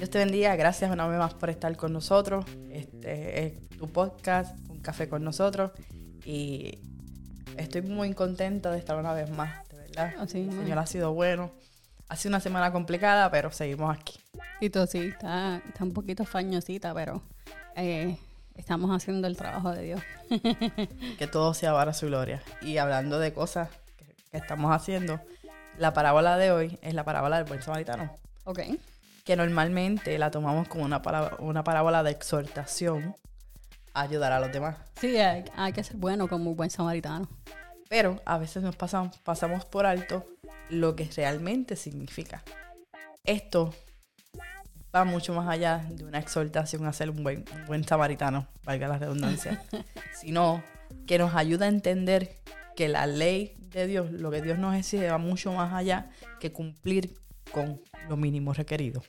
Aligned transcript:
Dios 0.00 0.08
te 0.08 0.18
bendiga, 0.18 0.56
gracias 0.56 0.90
una 0.90 1.06
vez 1.06 1.18
más 1.18 1.34
por 1.34 1.50
estar 1.50 1.76
con 1.76 1.92
nosotros. 1.92 2.46
Este 2.70 3.44
es 3.44 3.68
tu 3.68 3.86
podcast, 3.86 4.58
Un 4.70 4.80
Café 4.80 5.10
con 5.10 5.22
nosotros. 5.22 5.72
Y 6.24 6.78
estoy 7.58 7.82
muy 7.82 8.14
contenta 8.14 8.70
de 8.70 8.78
estar 8.78 8.96
una 8.96 9.12
vez 9.12 9.28
más, 9.28 9.68
de 9.68 9.76
verdad. 9.76 10.14
Así 10.18 10.38
El 10.38 10.46
mismo. 10.46 10.62
Señor 10.62 10.78
ha 10.78 10.86
sido 10.86 11.12
bueno. 11.12 11.52
Ha 12.08 12.16
sido 12.16 12.30
una 12.30 12.40
semana 12.40 12.72
complicada, 12.72 13.30
pero 13.30 13.52
seguimos 13.52 13.94
aquí. 13.94 14.18
Y 14.62 14.70
tú 14.70 14.86
sí, 14.86 15.00
está, 15.00 15.60
está 15.68 15.84
un 15.84 15.92
poquito 15.92 16.24
fañosita, 16.24 16.94
pero 16.94 17.20
eh, 17.76 18.16
estamos 18.54 18.90
haciendo 18.96 19.26
el 19.26 19.36
trabajo 19.36 19.70
de 19.72 19.82
Dios. 19.82 20.00
Que 21.18 21.26
todo 21.26 21.52
sea 21.52 21.74
para 21.74 21.92
su 21.92 22.06
gloria. 22.06 22.42
Y 22.62 22.78
hablando 22.78 23.18
de 23.18 23.34
cosas 23.34 23.68
que, 23.98 24.06
que 24.30 24.38
estamos 24.38 24.74
haciendo, 24.74 25.20
la 25.76 25.92
parábola 25.92 26.38
de 26.38 26.52
hoy 26.52 26.78
es 26.80 26.94
la 26.94 27.04
parábola 27.04 27.36
del 27.36 27.44
buen 27.44 27.60
samaritano. 27.60 28.16
Ok. 28.44 28.60
Que 29.30 29.36
normalmente 29.36 30.18
la 30.18 30.32
tomamos 30.32 30.66
como 30.66 30.84
una, 30.84 31.00
una 31.38 31.62
parábola 31.62 32.02
de 32.02 32.10
exhortación 32.10 33.14
a 33.94 34.00
ayudar 34.00 34.32
a 34.32 34.40
los 34.40 34.50
demás. 34.50 34.78
Sí, 35.00 35.18
hay, 35.18 35.44
hay 35.54 35.72
que 35.72 35.84
ser 35.84 35.98
bueno 35.98 36.26
como 36.26 36.50
un 36.50 36.56
buen 36.56 36.68
samaritano. 36.68 37.28
Pero 37.88 38.20
a 38.24 38.38
veces 38.38 38.60
nos 38.64 38.74
pasan- 38.74 39.12
pasamos 39.22 39.64
por 39.64 39.86
alto 39.86 40.26
lo 40.68 40.96
que 40.96 41.08
realmente 41.14 41.76
significa. 41.76 42.42
Esto 43.22 43.72
va 44.92 45.04
mucho 45.04 45.32
más 45.32 45.48
allá 45.48 45.86
de 45.88 46.02
una 46.04 46.18
exhortación 46.18 46.84
a 46.86 46.92
ser 46.92 47.08
un 47.10 47.22
buen, 47.22 47.44
un 47.54 47.66
buen 47.66 47.84
samaritano, 47.86 48.48
valga 48.64 48.88
la 48.88 48.98
redundancia, 48.98 49.62
sino 50.20 50.60
que 51.06 51.18
nos 51.18 51.36
ayuda 51.36 51.66
a 51.66 51.68
entender 51.68 52.40
que 52.74 52.88
la 52.88 53.06
ley 53.06 53.54
de 53.60 53.86
Dios, 53.86 54.10
lo 54.10 54.32
que 54.32 54.42
Dios 54.42 54.58
nos 54.58 54.74
exige, 54.74 55.08
va 55.08 55.18
mucho 55.18 55.52
más 55.52 55.72
allá 55.72 56.10
que 56.40 56.50
cumplir 56.50 57.14
con 57.52 57.80
lo 58.08 58.16
mínimo 58.16 58.52
requerido 58.54 59.02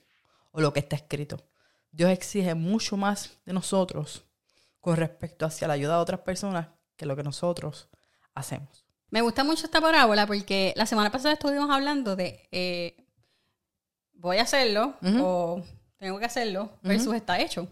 o 0.52 0.62
lo 0.62 0.74
que 0.74 0.80
está 0.80 0.96
escrito. 0.96 1.38
Dios 1.92 2.10
exige 2.10 2.56
mucho 2.56 2.98
más 2.98 3.40
de 3.46 3.54
nosotros 3.54 4.26
con 4.80 4.96
respecto 4.96 5.46
hacia 5.46 5.68
la 5.68 5.74
ayuda 5.74 5.96
a 5.96 6.00
otras 6.00 6.22
personas 6.22 6.68
que 6.96 7.06
lo 7.06 7.16
que 7.16 7.24
nosotros 7.24 7.90
hacemos. 8.34 8.86
Me 9.10 9.22
gusta 9.22 9.44
mucho 9.44 9.66
esta 9.66 9.82
parábola 9.82 10.26
porque 10.26 10.74
la 10.78 10.86
semana 10.86 11.12
pasada 11.12 11.34
estuvimos 11.34 11.70
hablando 11.70 12.16
de 12.16 12.48
eh, 12.52 12.96
voy 14.14 14.38
a 14.38 14.44
hacerlo 14.44 14.96
o 15.20 15.62
tengo 15.98 16.18
que 16.20 16.26
hacerlo 16.26 16.72
versus 16.82 17.14
está 17.14 17.40
hecho. 17.40 17.68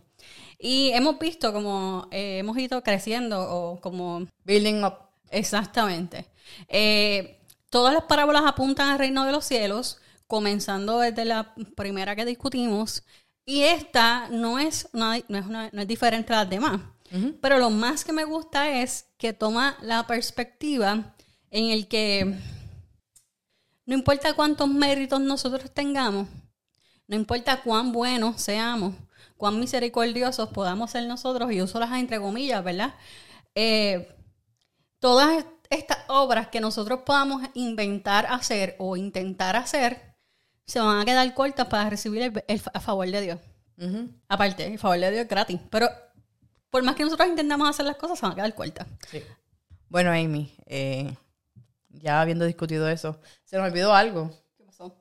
Y 0.57 0.89
hemos 0.89 1.17
visto 1.17 1.53
como 1.53 2.07
eh, 2.11 2.39
hemos 2.39 2.57
ido 2.57 2.83
creciendo 2.83 3.41
o 3.41 3.79
como 3.79 4.27
Building 4.43 4.83
up. 4.83 4.95
Exactamente. 5.31 6.25
Eh, 6.67 7.39
todas 7.69 7.93
las 7.93 8.03
parábolas 8.03 8.43
apuntan 8.45 8.89
al 8.89 8.99
reino 8.99 9.23
de 9.25 9.31
los 9.31 9.45
cielos, 9.45 10.01
comenzando 10.29 10.99
desde 10.99 11.25
la 11.25 11.53
primera 11.75 12.15
que 12.15 12.23
discutimos, 12.23 13.03
y 13.45 13.63
esta 13.63 14.29
no 14.29 14.59
es, 14.59 14.87
no 14.93 15.11
es, 15.13 15.23
una- 15.27 15.71
no 15.73 15.81
es 15.81 15.87
diferente 15.87 16.31
a 16.33 16.37
las 16.43 16.49
demás. 16.49 16.79
Pero 17.41 17.57
lo 17.57 17.71
más 17.71 18.05
que 18.05 18.13
me 18.13 18.23
gusta 18.23 18.69
es 18.81 19.07
que 19.17 19.33
toma 19.33 19.75
la 19.81 20.05
perspectiva 20.05 21.15
en 21.49 21.71
el 21.71 21.87
que 21.87 22.35
no 23.87 23.95
importa 23.95 24.35
cuántos 24.35 24.67
méritos 24.69 25.19
nosotros 25.19 25.71
tengamos, 25.73 26.27
no 27.07 27.15
importa 27.15 27.63
cuán 27.63 27.91
buenos 27.91 28.39
seamos, 28.39 28.93
cuán 29.35 29.59
misericordiosos 29.59 30.49
podamos 30.49 30.91
ser 30.91 31.07
nosotros, 31.07 31.51
y 31.51 31.59
uso 31.63 31.79
las 31.79 31.91
entre 31.93 32.19
comillas, 32.19 32.63
¿verdad? 32.63 32.93
Eh, 33.55 34.15
todas 34.99 35.43
estas 35.71 35.97
obras 36.07 36.49
que 36.49 36.61
nosotros 36.61 36.99
podamos 37.03 37.41
inventar 37.55 38.27
hacer 38.27 38.75
o 38.77 38.95
intentar 38.95 39.55
hacer 39.55 40.08
se 40.69 40.79
van 40.79 40.99
a 40.99 41.05
quedar 41.05 41.33
cortas 41.33 41.67
para 41.67 41.89
recibir 41.89 42.21
el, 42.21 42.43
el 42.47 42.59
fa- 42.59 42.79
favor 42.79 43.09
de 43.09 43.21
Dios. 43.21 43.39
Aparte, 44.27 44.65
el 44.67 44.77
favor 44.77 44.99
de 44.99 45.09
Dios 45.11 45.23
es 45.23 45.29
gratis. 45.29 45.59
Pero 45.69 45.89
por 46.69 46.83
más 46.83 46.95
que 46.95 47.03
nosotros 47.03 47.27
intentamos 47.29 47.69
hacer 47.69 47.85
las 47.85 47.95
cosas, 47.95 48.19
se 48.19 48.25
van 48.25 48.33
a 48.33 48.35
quedar 48.35 48.53
cortas. 48.55 48.87
Sí. 49.09 49.23
Bueno, 49.87 50.11
Amy, 50.11 50.53
eh, 50.65 51.15
ya 51.89 52.21
habiendo 52.21 52.45
discutido 52.45 52.87
eso, 52.89 53.19
se 53.43 53.57
nos 53.57 53.67
olvidó 53.69 53.93
algo. 53.95 54.31
¿Qué 54.57 54.63
pasó? 54.65 54.95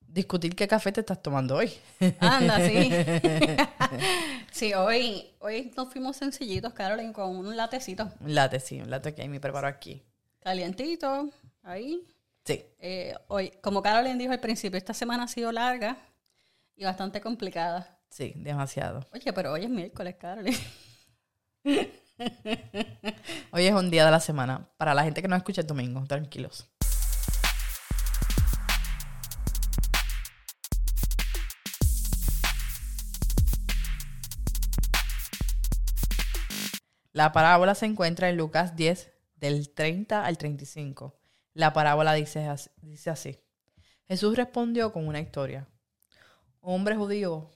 Discutir 0.00 0.54
qué 0.54 0.68
café 0.68 0.92
te 0.92 1.00
estás 1.00 1.22
tomando 1.22 1.56
hoy. 1.56 1.72
Anda, 2.20 2.58
sí. 2.66 2.90
sí, 4.52 4.74
hoy, 4.74 5.24
hoy 5.40 5.72
nos 5.76 5.90
fuimos 5.92 6.16
sencillitos, 6.16 6.72
Carolyn, 6.74 7.12
con 7.12 7.34
un 7.36 7.56
latecito 7.56 8.10
Un 8.20 8.34
latte, 8.34 8.60
sí, 8.60 8.80
un 8.80 8.90
latte 8.90 9.14
que 9.14 9.22
Amy 9.22 9.38
preparó 9.38 9.66
aquí. 9.68 10.02
calientito, 10.40 11.30
ahí. 11.62 12.02
Sí. 12.44 12.62
Eh, 12.78 13.14
hoy, 13.28 13.50
como 13.62 13.82
Carolyn 13.82 14.18
dijo 14.18 14.32
al 14.32 14.40
principio, 14.40 14.76
esta 14.76 14.92
semana 14.92 15.24
ha 15.24 15.28
sido 15.28 15.50
larga 15.50 15.96
y 16.76 16.84
bastante 16.84 17.20
complicada. 17.20 17.98
Sí, 18.10 18.34
demasiado. 18.36 19.00
Oye, 19.12 19.32
pero 19.32 19.52
hoy 19.52 19.64
es 19.64 19.70
miércoles, 19.70 20.16
Carolyn. 20.16 20.54
Hoy 23.50 23.66
es 23.66 23.72
un 23.72 23.90
día 23.90 24.04
de 24.04 24.10
la 24.12 24.20
semana. 24.20 24.68
Para 24.76 24.94
la 24.94 25.02
gente 25.02 25.20
que 25.20 25.26
no 25.26 25.34
escucha 25.34 25.62
el 25.62 25.66
domingo, 25.66 26.04
tranquilos. 26.06 26.70
La 37.12 37.32
parábola 37.32 37.74
se 37.74 37.86
encuentra 37.86 38.28
en 38.28 38.36
Lucas 38.36 38.76
10, 38.76 39.12
del 39.36 39.74
30 39.74 40.24
al 40.24 40.38
35. 40.38 41.23
La 41.54 41.72
parábola 41.72 42.12
dice, 42.14 42.46
as- 42.46 42.70
dice 42.82 43.10
así. 43.10 43.40
Jesús 44.06 44.36
respondió 44.36 44.92
con 44.92 45.06
una 45.08 45.20
historia. 45.20 45.66
Un 46.60 46.74
hombre 46.74 46.96
judío 46.96 47.50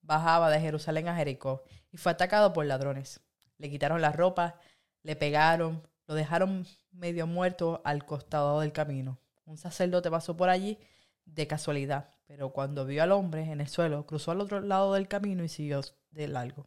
bajaba 0.00 0.50
de 0.50 0.60
Jerusalén 0.60 1.08
a 1.08 1.16
Jericó 1.16 1.62
y 1.90 1.96
fue 1.98 2.12
atacado 2.12 2.52
por 2.52 2.66
ladrones. 2.66 3.20
Le 3.58 3.70
quitaron 3.70 4.00
la 4.00 4.12
ropa, 4.12 4.58
le 5.02 5.14
pegaron, 5.14 5.86
lo 6.06 6.14
dejaron 6.14 6.66
medio 6.90 7.26
muerto 7.26 7.80
al 7.84 8.04
costado 8.04 8.60
del 8.60 8.72
camino. 8.72 9.18
Un 9.44 9.56
sacerdote 9.56 10.10
pasó 10.10 10.36
por 10.36 10.48
allí 10.48 10.78
de 11.24 11.46
casualidad, 11.46 12.10
pero 12.26 12.50
cuando 12.50 12.84
vio 12.86 13.02
al 13.02 13.12
hombre 13.12 13.42
en 13.50 13.60
el 13.60 13.68
suelo, 13.68 14.06
cruzó 14.06 14.30
al 14.32 14.40
otro 14.40 14.60
lado 14.60 14.94
del 14.94 15.06
camino 15.08 15.44
y 15.44 15.48
siguió 15.48 15.80
de 16.10 16.28
largo. 16.28 16.66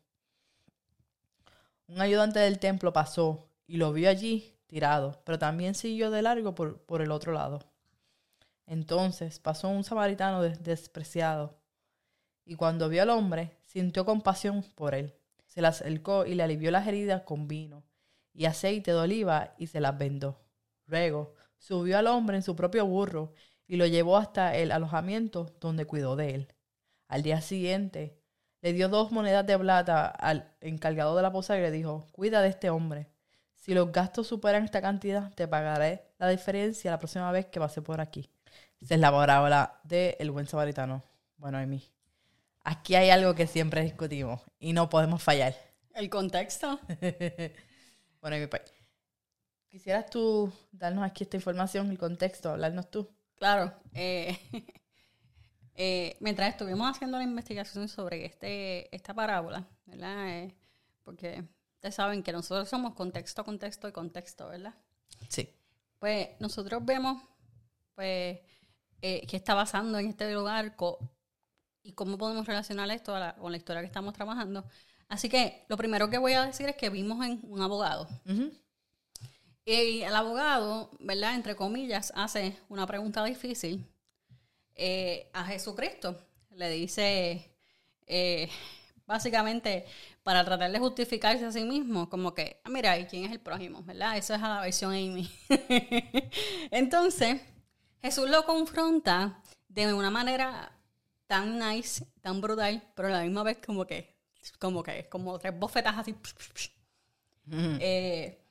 Un 1.88 2.02
ayudante 2.02 2.40
del 2.40 2.60
templo 2.60 2.94
pasó 2.94 3.50
y 3.68 3.78
lo 3.78 3.92
vio 3.94 4.10
allí 4.10 4.55
tirado, 4.76 5.22
pero 5.24 5.40
también 5.40 5.74
siguió 5.74 6.12
de 6.12 6.22
largo 6.22 6.54
por, 6.54 6.82
por 6.86 7.02
el 7.02 7.12
otro 7.12 7.32
lado. 7.32 7.60
Entonces 8.66 9.40
pasó 9.40 9.70
un 9.70 9.84
samaritano 9.86 10.42
des- 10.42 10.62
despreciado 10.64 11.58
y 12.46 12.56
cuando 12.56 12.90
vio 12.90 13.02
al 13.04 13.10
hombre, 13.10 13.58
sintió 13.64 14.04
compasión 14.06 14.64
por 14.76 14.94
él. 14.94 15.14
Se 15.46 15.62
le 15.62 15.68
acercó 15.68 16.26
y 16.26 16.36
le 16.36 16.44
alivió 16.44 16.72
las 16.72 16.86
heridas 16.88 17.22
con 17.22 17.48
vino 17.48 17.84
y 18.34 18.46
aceite 18.46 18.92
de 18.92 18.98
oliva 18.98 19.54
y 19.58 19.68
se 19.68 19.80
las 19.80 19.98
vendó. 19.98 20.42
Luego 20.88 21.36
subió 21.58 21.98
al 21.98 22.08
hombre 22.08 22.36
en 22.36 22.44
su 22.44 22.56
propio 22.56 22.86
burro 22.86 23.32
y 23.68 23.78
lo 23.78 23.86
llevó 23.88 24.18
hasta 24.18 24.56
el 24.58 24.72
alojamiento 24.74 25.56
donde 25.62 25.86
cuidó 25.86 26.18
de 26.18 26.36
él. 26.36 26.54
Al 27.08 27.24
día 27.24 27.40
siguiente 27.40 28.20
le 28.62 28.74
dio 28.74 28.90
dos 28.90 29.12
monedas 29.14 29.46
de 29.48 29.58
plata 29.58 30.08
al 30.08 30.54
encargado 30.60 31.16
de 31.16 31.22
la 31.22 31.32
posada 31.32 31.60
y 31.60 31.64
le 31.64 31.72
dijo, 31.72 32.08
cuida 32.12 32.42
de 32.42 32.50
este 32.50 32.70
hombre. 32.70 33.08
Si 33.66 33.74
los 33.74 33.92
gastos 33.92 34.28
superan 34.28 34.64
esta 34.64 34.80
cantidad, 34.80 35.34
te 35.34 35.48
pagaré 35.48 36.04
la 36.20 36.30
diferencia 36.30 36.92
la 36.92 37.00
próxima 37.00 37.32
vez 37.32 37.48
que 37.48 37.60
pase 37.60 37.82
por 37.82 38.00
aquí. 38.00 38.30
Esa 38.80 38.94
es 38.94 39.00
la 39.00 39.12
parábola 39.12 39.80
de 39.84 40.16
El 40.20 40.30
Buen 40.30 40.46
Samaritano. 40.46 41.02
Bueno, 41.38 41.58
Amy, 41.58 41.84
aquí 42.64 42.94
hay 42.94 43.10
algo 43.10 43.34
que 43.34 43.48
siempre 43.48 43.82
discutimos 43.82 44.40
y 44.60 44.74
no 44.74 44.88
podemos 44.88 45.24
fallar. 45.24 45.56
El 45.96 46.12
contexto. 46.12 46.80
Bueno, 48.22 48.38
Amy, 48.38 48.46
pues, 48.46 48.62
¿quisieras 49.68 50.12
tú 50.12 50.54
darnos 50.72 51.04
aquí 51.04 51.24
esta 51.24 51.38
información, 51.38 51.90
el 51.90 51.98
contexto, 51.98 52.52
hablarnos 52.52 52.92
tú? 52.92 53.10
Claro. 53.34 53.74
eh, 53.94 54.38
eh, 55.74 56.18
mientras 56.20 56.52
estuvimos 56.52 56.96
haciendo 56.96 57.18
la 57.18 57.24
investigación 57.24 57.88
sobre 57.88 58.26
este, 58.26 58.96
esta 58.96 59.16
parábola, 59.16 59.68
¿verdad? 59.88 60.30
Eh, 60.30 60.56
porque 61.04 61.44
ustedes 61.86 61.96
saben 61.96 62.24
que 62.24 62.32
nosotros 62.32 62.68
somos 62.68 62.96
contexto, 62.96 63.44
contexto 63.46 63.88
y 63.88 63.92
contexto, 63.92 64.48
¿verdad? 64.48 64.74
Sí. 65.30 65.48
Pues 66.00 66.30
nosotros 66.40 66.84
vemos 66.84 67.22
pues, 67.94 68.40
eh, 69.04 69.26
qué 69.28 69.38
está 69.38 69.54
pasando 69.54 70.00
en 70.00 70.08
este 70.08 70.34
lugar 70.34 70.76
y 71.84 71.92
cómo 71.94 72.18
podemos 72.18 72.48
relacionar 72.48 72.90
esto 72.90 73.16
a 73.16 73.20
la- 73.20 73.36
con 73.36 73.52
la 73.52 73.58
historia 73.58 73.82
que 73.82 73.86
estamos 73.86 74.16
trabajando. 74.16 74.66
Así 75.10 75.30
que 75.30 75.64
lo 75.70 75.78
primero 75.78 76.10
que 76.10 76.18
voy 76.18 76.34
a 76.34 76.42
decir 76.44 76.68
es 76.68 76.76
que 76.76 76.90
vimos 76.90 77.24
en 77.24 77.40
un 77.44 77.62
abogado. 77.62 78.08
Y 79.64 80.02
el 80.02 80.16
abogado, 80.16 80.90
¿verdad? 81.00 81.36
Entre 81.36 81.56
comillas, 81.56 82.12
hace 82.16 82.58
una 82.68 82.88
pregunta 82.88 83.24
difícil 83.24 83.86
eh, 84.74 85.30
a 85.34 85.46
Jesucristo. 85.46 86.20
Le 86.50 86.70
dice, 86.72 87.56
eh, 88.08 88.50
básicamente, 89.06 89.86
para 90.24 90.44
tratar 90.44 90.72
de 90.72 90.80
justificarse 90.80 91.46
a 91.46 91.52
sí 91.52 91.64
mismo, 91.64 92.10
como 92.10 92.34
que, 92.34 92.62
ah, 92.64 92.70
mira, 92.70 92.98
¿y 92.98 93.06
quién 93.06 93.26
es 93.26 93.32
el 93.32 93.40
prójimo? 93.40 93.84
¿Verdad? 93.84 94.18
Esa 94.18 94.36
es 94.36 94.42
la 94.42 94.62
versión 94.62 94.92
Amy. 94.92 95.30
Entonces, 96.72 97.42
Jesús 98.02 98.30
lo 98.30 98.46
confronta 98.46 99.42
de 99.68 99.94
una 99.94 100.10
manera 100.12 100.72
tan 101.28 101.60
nice, 101.60 102.06
tan 102.22 102.42
brutal, 102.42 102.84
pero 102.96 103.08
a 103.10 103.12
la 103.12 103.24
misma 103.24 103.44
vez 103.44 103.58
como 103.66 103.86
que, 103.86 104.16
como 104.60 104.84
que, 104.84 105.08
como 105.10 105.38
tres 105.40 105.58
bofetas 105.58 105.98
así. 105.98 106.16
Eh, 107.80 108.42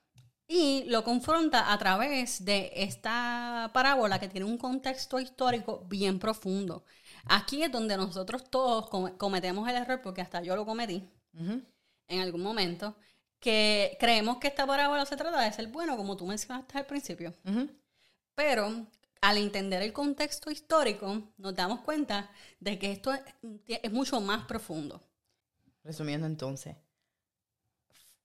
y 0.46 0.84
lo 0.84 1.02
confronta 1.02 1.72
a 1.72 1.78
través 1.78 2.44
de 2.44 2.70
esta 2.74 3.70
parábola 3.72 4.18
que 4.18 4.28
tiene 4.28 4.46
un 4.46 4.58
contexto 4.58 5.18
histórico 5.18 5.84
bien 5.88 6.18
profundo. 6.18 6.84
Aquí 7.26 7.62
es 7.62 7.72
donde 7.72 7.96
nosotros 7.96 8.44
todos 8.50 8.88
come- 8.88 9.16
cometemos 9.16 9.68
el 9.68 9.76
error, 9.76 10.00
porque 10.02 10.20
hasta 10.20 10.42
yo 10.42 10.54
lo 10.56 10.64
cometí 10.66 11.08
en 12.08 12.20
algún 12.20 12.42
momento, 12.42 12.94
que 13.40 13.96
creemos 13.98 14.38
que 14.38 14.48
esta 14.48 14.66
parábola 14.66 15.04
se 15.06 15.16
trata 15.16 15.40
de 15.40 15.52
ser 15.52 15.68
bueno, 15.68 15.96
como 15.96 16.16
tú 16.16 16.26
mencionaste 16.26 16.78
al 16.78 16.86
principio. 16.86 17.34
Pero 18.34 18.86
al 19.20 19.38
entender 19.38 19.80
el 19.82 19.92
contexto 19.92 20.50
histórico, 20.50 21.22
nos 21.38 21.54
damos 21.54 21.80
cuenta 21.80 22.30
de 22.60 22.78
que 22.78 22.92
esto 22.92 23.12
es, 23.12 23.20
es 23.66 23.92
mucho 23.92 24.20
más 24.20 24.44
profundo. 24.46 25.00
Resumiendo 25.82 26.26
entonces, 26.26 26.76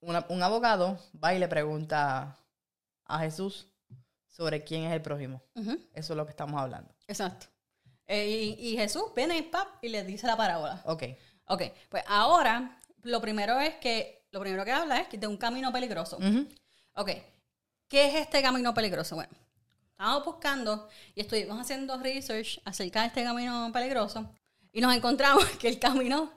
una- 0.00 0.26
un 0.28 0.42
abogado 0.42 0.98
va 1.22 1.34
y 1.34 1.38
le 1.38 1.48
pregunta 1.48 2.36
a 3.04 3.18
Jesús 3.20 3.66
sobre 4.28 4.62
quién 4.64 4.84
es 4.84 4.92
el 4.92 5.02
prójimo. 5.02 5.42
Eso 5.94 6.12
es 6.12 6.16
lo 6.16 6.24
que 6.24 6.30
estamos 6.30 6.60
hablando. 6.60 6.94
Exacto. 7.06 7.46
Eh, 8.12 8.56
y, 8.58 8.70
y 8.70 8.76
Jesús 8.76 9.04
viene 9.14 9.38
y, 9.38 9.42
pap, 9.42 9.68
y 9.82 9.88
le 9.88 10.02
dice 10.02 10.26
la 10.26 10.36
parábola. 10.36 10.82
Ok. 10.84 11.04
Ok, 11.46 11.62
pues 11.88 12.02
ahora 12.08 12.76
lo 13.02 13.20
primero 13.20 13.60
es 13.60 13.76
que, 13.76 14.26
lo 14.32 14.40
primero 14.40 14.64
que 14.64 14.72
habla 14.72 14.98
es 14.98 15.06
que 15.08 15.16
de 15.16 15.28
un 15.28 15.36
camino 15.36 15.72
peligroso. 15.72 16.16
Ujú. 16.16 16.48
Ok, 16.94 17.10
¿qué 17.88 18.08
es 18.08 18.14
este 18.16 18.42
camino 18.42 18.74
peligroso? 18.74 19.14
Bueno, 19.14 19.30
estábamos 19.92 20.24
buscando 20.24 20.88
y 21.14 21.20
estuvimos 21.20 21.60
haciendo 21.60 21.98
research 21.98 22.60
acerca 22.64 23.02
de 23.02 23.06
este 23.08 23.22
camino 23.22 23.70
peligroso 23.72 24.28
y 24.72 24.80
nos 24.80 24.92
encontramos 24.94 25.44
que 25.60 25.68
el 25.68 25.78
camino 25.78 26.32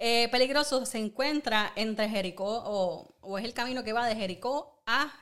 eh, 0.00 0.28
peligroso 0.30 0.84
se 0.84 0.98
encuentra 0.98 1.72
entre 1.76 2.08
Jericó 2.08 2.62
o, 2.66 3.16
o 3.20 3.38
es 3.38 3.44
el 3.44 3.54
camino 3.54 3.84
que 3.84 3.92
va 3.92 4.06
de 4.08 4.16
Jericó 4.16 4.82
a 4.86 5.12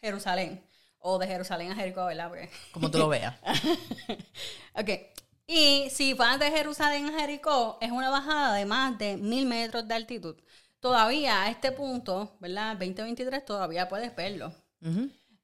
Jerusalén 0.00 0.66
o 0.98 1.18
de 1.18 1.26
Jerusalén 1.26 1.72
a 1.72 1.74
Jericó, 1.74 2.06
¿verdad? 2.06 2.28
Porque- 2.28 2.50
Como 2.72 2.90
tú 2.90 2.96
lo 2.98 3.08
veas. 3.08 3.34
Ok. 4.74 4.88
Y 5.46 5.88
si 5.90 6.14
vas 6.14 6.38
de 6.38 6.50
Jerusalén 6.50 7.06
a 7.06 7.20
Jericó, 7.20 7.78
es 7.80 7.90
una 7.90 8.10
bajada 8.10 8.54
de 8.54 8.64
más 8.64 8.96
de 8.98 9.16
mil 9.16 9.46
metros 9.46 9.86
de 9.86 9.94
altitud. 9.94 10.36
Todavía 10.80 11.42
a 11.42 11.50
este 11.50 11.72
punto, 11.72 12.36
¿verdad? 12.40 12.76
2023 12.76 13.44
todavía 13.44 13.88
puedes 13.88 14.14
verlo. 14.16 14.52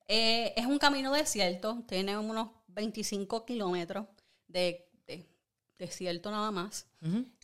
Eh, 0.09 0.55
es 0.57 0.67
un 0.67 0.79
camino 0.79 1.13
desierto, 1.13 1.85
tiene 1.87 2.17
unos 2.17 2.49
25 2.69 3.45
kilómetros 3.45 4.07
de, 4.47 4.89
de 5.07 5.29
desierto 5.79 6.31
nada 6.31 6.51
más. 6.51 6.87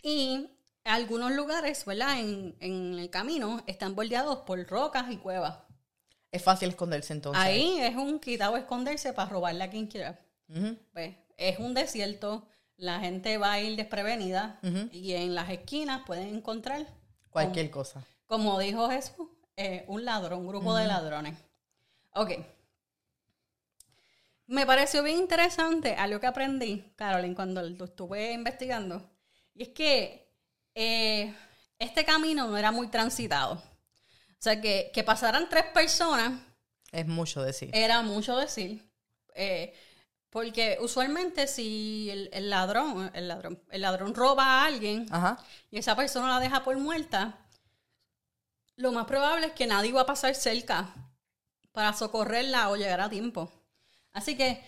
Y 0.02 0.48
algunos 0.84 1.32
lugares, 1.32 1.84
¿verdad? 1.84 2.18
En, 2.20 2.56
en 2.60 2.98
el 2.98 3.10
camino 3.10 3.62
están 3.66 3.94
bordeados 3.94 4.38
por 4.40 4.64
rocas 4.66 5.10
y 5.10 5.16
cuevas. 5.18 5.58
Es 6.30 6.42
fácil 6.42 6.70
esconderse 6.70 7.12
entonces. 7.12 7.42
Ahí 7.44 7.78
es 7.78 7.94
un 7.94 8.18
quitado 8.18 8.56
esconderse 8.56 9.12
para 9.12 9.30
robarle 9.30 9.62
a 9.64 9.70
quien 9.70 9.86
quiera. 9.86 10.20
Pues, 10.92 11.14
es 11.36 11.58
un 11.58 11.74
desierto, 11.74 12.46
la 12.76 13.00
gente 13.00 13.38
va 13.38 13.52
a 13.52 13.60
ir 13.60 13.76
desprevenida 13.76 14.58
y 14.92 15.12
en 15.14 15.34
las 15.34 15.50
esquinas 15.50 16.02
pueden 16.06 16.34
encontrar, 16.34 16.86
Cualquier 17.30 17.70
cosa. 17.70 18.02
como 18.26 18.58
dijo 18.58 18.88
Jesús, 18.90 19.28
eh, 19.56 19.84
un 19.88 20.04
ladrón, 20.04 20.40
un 20.40 20.48
grupo 20.48 20.74
de 20.76 20.86
ladrones. 20.86 21.36
Ok. 22.14 22.32
Me 24.46 24.66
pareció 24.66 25.02
bien 25.02 25.18
interesante 25.18 25.94
algo 25.94 26.20
que 26.20 26.26
aprendí, 26.26 26.84
Carolyn, 26.96 27.34
cuando 27.34 27.62
lo 27.62 27.84
estuve 27.86 28.32
investigando. 28.32 29.10
Y 29.54 29.62
es 29.62 29.68
que 29.70 30.28
eh, 30.74 31.34
este 31.78 32.04
camino 32.04 32.46
no 32.46 32.56
era 32.56 32.70
muy 32.70 32.88
transitado. 32.88 33.54
O 33.54 34.40
sea, 34.44 34.60
que, 34.60 34.90
que 34.92 35.02
pasaran 35.02 35.48
tres 35.48 35.64
personas 35.72 36.32
Es 36.92 37.06
mucho 37.06 37.42
decir. 37.42 37.70
era 37.72 38.02
mucho 38.02 38.36
decir. 38.36 38.82
eh, 39.34 39.72
porque 40.34 40.78
usualmente 40.80 41.46
si 41.46 42.10
el, 42.10 42.28
el 42.32 42.50
ladrón, 42.50 43.08
el 43.14 43.28
ladrón, 43.28 43.62
el 43.70 43.82
ladrón 43.82 44.16
roba 44.16 44.44
a 44.44 44.64
alguien 44.64 45.06
Ajá. 45.12 45.38
y 45.70 45.78
esa 45.78 45.94
persona 45.94 46.28
la 46.28 46.40
deja 46.40 46.64
por 46.64 46.76
muerta, 46.76 47.38
lo 48.74 48.90
más 48.90 49.06
probable 49.06 49.46
es 49.46 49.52
que 49.52 49.68
nadie 49.68 49.92
va 49.92 50.00
a 50.00 50.06
pasar 50.06 50.34
cerca 50.34 50.92
para 51.70 51.92
socorrerla 51.92 52.68
o 52.70 52.74
llegar 52.74 53.00
a 53.00 53.08
tiempo. 53.08 53.48
Así 54.12 54.36
que 54.36 54.60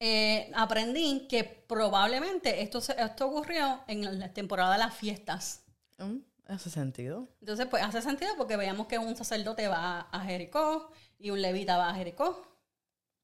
eh, 0.00 0.50
aprendí 0.54 1.28
que 1.28 1.44
probablemente 1.44 2.62
esto, 2.62 2.78
esto 2.78 3.26
ocurrió 3.26 3.84
en 3.88 4.18
la 4.18 4.32
temporada 4.32 4.72
de 4.72 4.78
las 4.78 4.94
fiestas. 4.94 5.62
Mm, 5.98 6.20
Hace 6.46 6.70
sentido. 6.70 7.28
Entonces, 7.40 7.66
pues 7.66 7.82
hace 7.82 8.00
sentido 8.00 8.32
porque 8.38 8.56
veíamos 8.56 8.86
que 8.86 8.96
un 8.96 9.14
sacerdote 9.14 9.68
va 9.68 10.08
a 10.10 10.20
Jericó 10.20 10.90
y 11.18 11.28
un 11.28 11.42
levita 11.42 11.76
va 11.76 11.90
a 11.90 11.94
Jericó. 11.94 12.51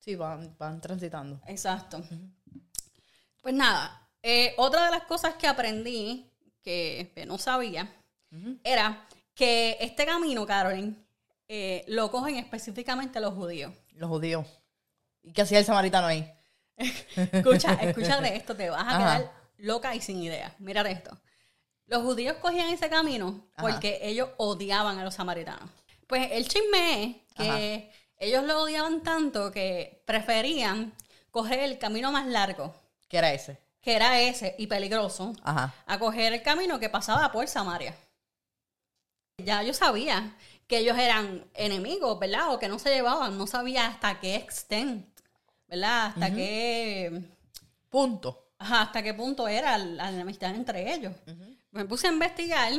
Sí, 0.09 0.17
van, 0.17 0.57
van 0.59 0.81
transitando. 0.81 1.39
Exacto. 1.47 2.03
Pues 3.43 3.55
nada, 3.55 4.09
eh, 4.23 4.55
otra 4.57 4.87
de 4.87 4.91
las 4.93 5.03
cosas 5.03 5.35
que 5.35 5.47
aprendí 5.47 6.33
que, 6.63 7.13
que 7.15 7.27
no 7.27 7.37
sabía 7.37 7.95
era 8.65 9.07
que 9.35 9.77
este 9.79 10.07
camino, 10.07 10.47
Carolyn, 10.47 11.07
eh, 11.47 11.85
lo 11.89 12.11
cogen 12.11 12.37
específicamente 12.37 13.21
los 13.21 13.35
judíos. 13.35 13.75
Los 13.97 14.09
judíos. 14.09 14.47
¿Y 15.23 15.35
qué 15.35 15.43
hacía 15.43 15.59
el 15.59 15.67
samaritano 15.67 16.07
ahí? 16.07 16.27
Escucha, 16.79 17.75
escucha 17.75 18.19
de 18.23 18.29
esto, 18.37 18.57
te 18.57 18.71
vas 18.71 18.81
a 18.85 18.89
Ajá. 18.89 18.99
quedar 18.99 19.33
loca 19.59 19.95
y 19.95 20.01
sin 20.01 20.23
idea. 20.23 20.57
Mira 20.59 20.81
esto. 20.89 21.21
Los 21.85 22.03
judíos 22.03 22.39
cogían 22.39 22.71
ese 22.71 22.89
camino 22.89 23.47
Ajá. 23.57 23.61
porque 23.69 23.99
ellos 24.01 24.31
odiaban 24.39 24.99
a 24.99 25.05
los 25.05 25.17
samaritanos. 25.17 25.69
Pues 26.07 26.31
el 26.33 26.49
chisme 26.49 27.27
es 27.29 27.35
que 27.35 27.93
ellos 28.19 28.45
lo 28.45 28.63
odiaban 28.63 29.03
tanto 29.03 29.51
que 29.53 30.03
preferían 30.07 30.93
coger 31.31 31.61
el 31.61 31.79
camino 31.79 32.11
más 32.13 32.27
largo, 32.27 32.75
¿Qué 33.09 33.19
era 33.19 33.33
ese? 33.33 33.59
que 33.81 33.95
era 33.95 34.21
ese 34.21 34.55
y 34.59 34.67
peligroso, 34.67 35.33
Ajá. 35.43 35.75
a 35.87 35.99
coger 35.99 36.33
el 36.33 36.43
camino 36.43 36.79
que 36.79 36.89
pasaba 36.91 37.31
por 37.33 37.47
Samaria. 37.49 37.95
Ya 39.39 39.63
yo 39.63 39.73
sabía 39.73 40.35
que 40.67 40.79
ellos 40.79 40.99
eran 40.99 41.45
enemigos, 41.55 42.19
¿verdad? 42.19 42.53
O 42.53 42.59
que 42.59 42.69
no 42.69 42.79
se 42.79 42.91
llevaban, 42.95 43.39
no 43.39 43.47
sabía 43.47 43.87
hasta 43.87 44.19
qué 44.21 44.35
extent, 44.35 45.07
¿verdad? 45.69 46.07
Hasta 46.09 46.35
qué 46.35 47.23
Punto. 47.89 48.51
ajá, 48.59 48.83
hasta 48.83 49.03
qué 49.03 49.15
punto 49.15 49.49
era 49.49 49.79
la 49.79 50.11
enemistad 50.11 50.55
entre 50.55 50.93
ellos. 50.93 51.15
Me 51.71 51.85
puse 51.87 52.09
a 52.09 52.13
investigar 52.13 52.73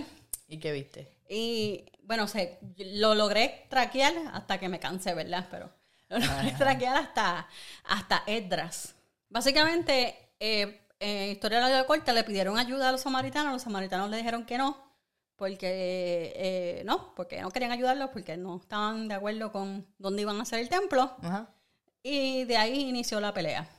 ¿Y 0.48 0.58
qué 0.60 0.72
viste? 0.72 1.08
y 1.30 1.86
bueno, 2.10 2.28
se, 2.28 2.58
lo 2.78 3.14
logré 3.14 3.68
traquear 3.70 4.16
hasta 4.34 4.60
que 4.60 4.68
me 4.68 4.80
cansé, 4.80 5.14
¿verdad? 5.14 5.48
Pero 5.52 5.72
lo 6.10 6.18
logré 6.18 6.52
traquear 6.58 6.98
hasta, 6.98 7.48
hasta 7.84 8.24
Esdras. 8.26 8.96
Básicamente, 9.30 10.32
eh, 10.40 10.88
eh, 11.00 11.30
historia 11.34 11.60
larga 11.60 11.86
corta, 11.86 12.12
le 12.12 12.24
pidieron 12.24 12.58
ayuda 12.58 12.90
a 12.90 12.92
los 12.92 13.02
samaritanos, 13.02 13.54
los 13.54 13.62
samaritanos 13.62 14.10
le 14.10 14.18
dijeron 14.18 14.44
que 14.48 14.58
no, 14.58 14.92
porque 15.36 16.34
eh, 16.36 16.82
no, 16.84 17.14
porque 17.14 17.42
no 17.42 17.52
querían 17.52 17.74
ayudarlos, 17.74 18.10
porque 18.10 18.38
no 18.38 18.58
estaban 18.58 19.08
de 19.08 19.14
acuerdo 19.14 19.52
con 19.52 19.86
dónde 20.00 20.24
iban 20.24 20.40
a 20.40 20.42
hacer 20.42 20.62
el 20.62 20.68
templo, 20.68 21.16
Ajá. 21.22 21.54
y 22.02 22.44
de 22.46 22.58
ahí 22.58 22.90
inició 22.90 23.20
la 23.20 23.36
pelea. 23.36 23.70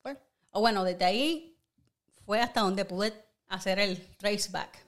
Pues, 0.00 0.16
O 0.50 0.60
bueno, 0.60 0.84
desde 0.84 1.06
ahí 1.06 1.58
fue 2.24 2.40
hasta 2.40 2.60
donde 2.60 2.84
pude 2.84 3.12
hacer 3.48 3.80
el 3.80 4.00
traceback. 4.16 4.78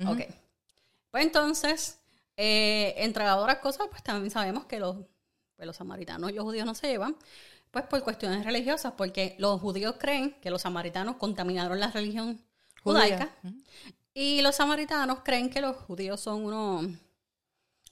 Ujú. 0.00 0.14
Ok. 0.14 0.41
Pues 1.12 1.24
entonces, 1.24 2.00
eh, 2.38 2.94
entre 2.96 3.30
otras 3.30 3.58
cosas, 3.58 3.86
pues 3.90 4.02
también 4.02 4.30
sabemos 4.30 4.64
que 4.64 4.80
los, 4.80 4.96
pues 5.54 5.66
los 5.66 5.76
samaritanos 5.76 6.30
y 6.30 6.34
los 6.34 6.42
judíos 6.42 6.64
no 6.64 6.74
se 6.74 6.88
llevan, 6.88 7.14
pues 7.70 7.84
por 7.84 8.02
cuestiones 8.02 8.44
religiosas, 8.46 8.94
porque 8.96 9.36
los 9.38 9.60
judíos 9.60 9.96
creen 9.98 10.32
que 10.40 10.50
los 10.50 10.62
samaritanos 10.62 11.16
contaminaron 11.16 11.78
la 11.78 11.90
religión 11.90 12.40
judaica 12.82 13.30
y 14.14 14.40
los 14.40 14.56
samaritanos 14.56 15.18
creen 15.22 15.50
que 15.50 15.60
los 15.60 15.76
judíos 15.76 16.18
son 16.18 16.46
unos 16.46 16.86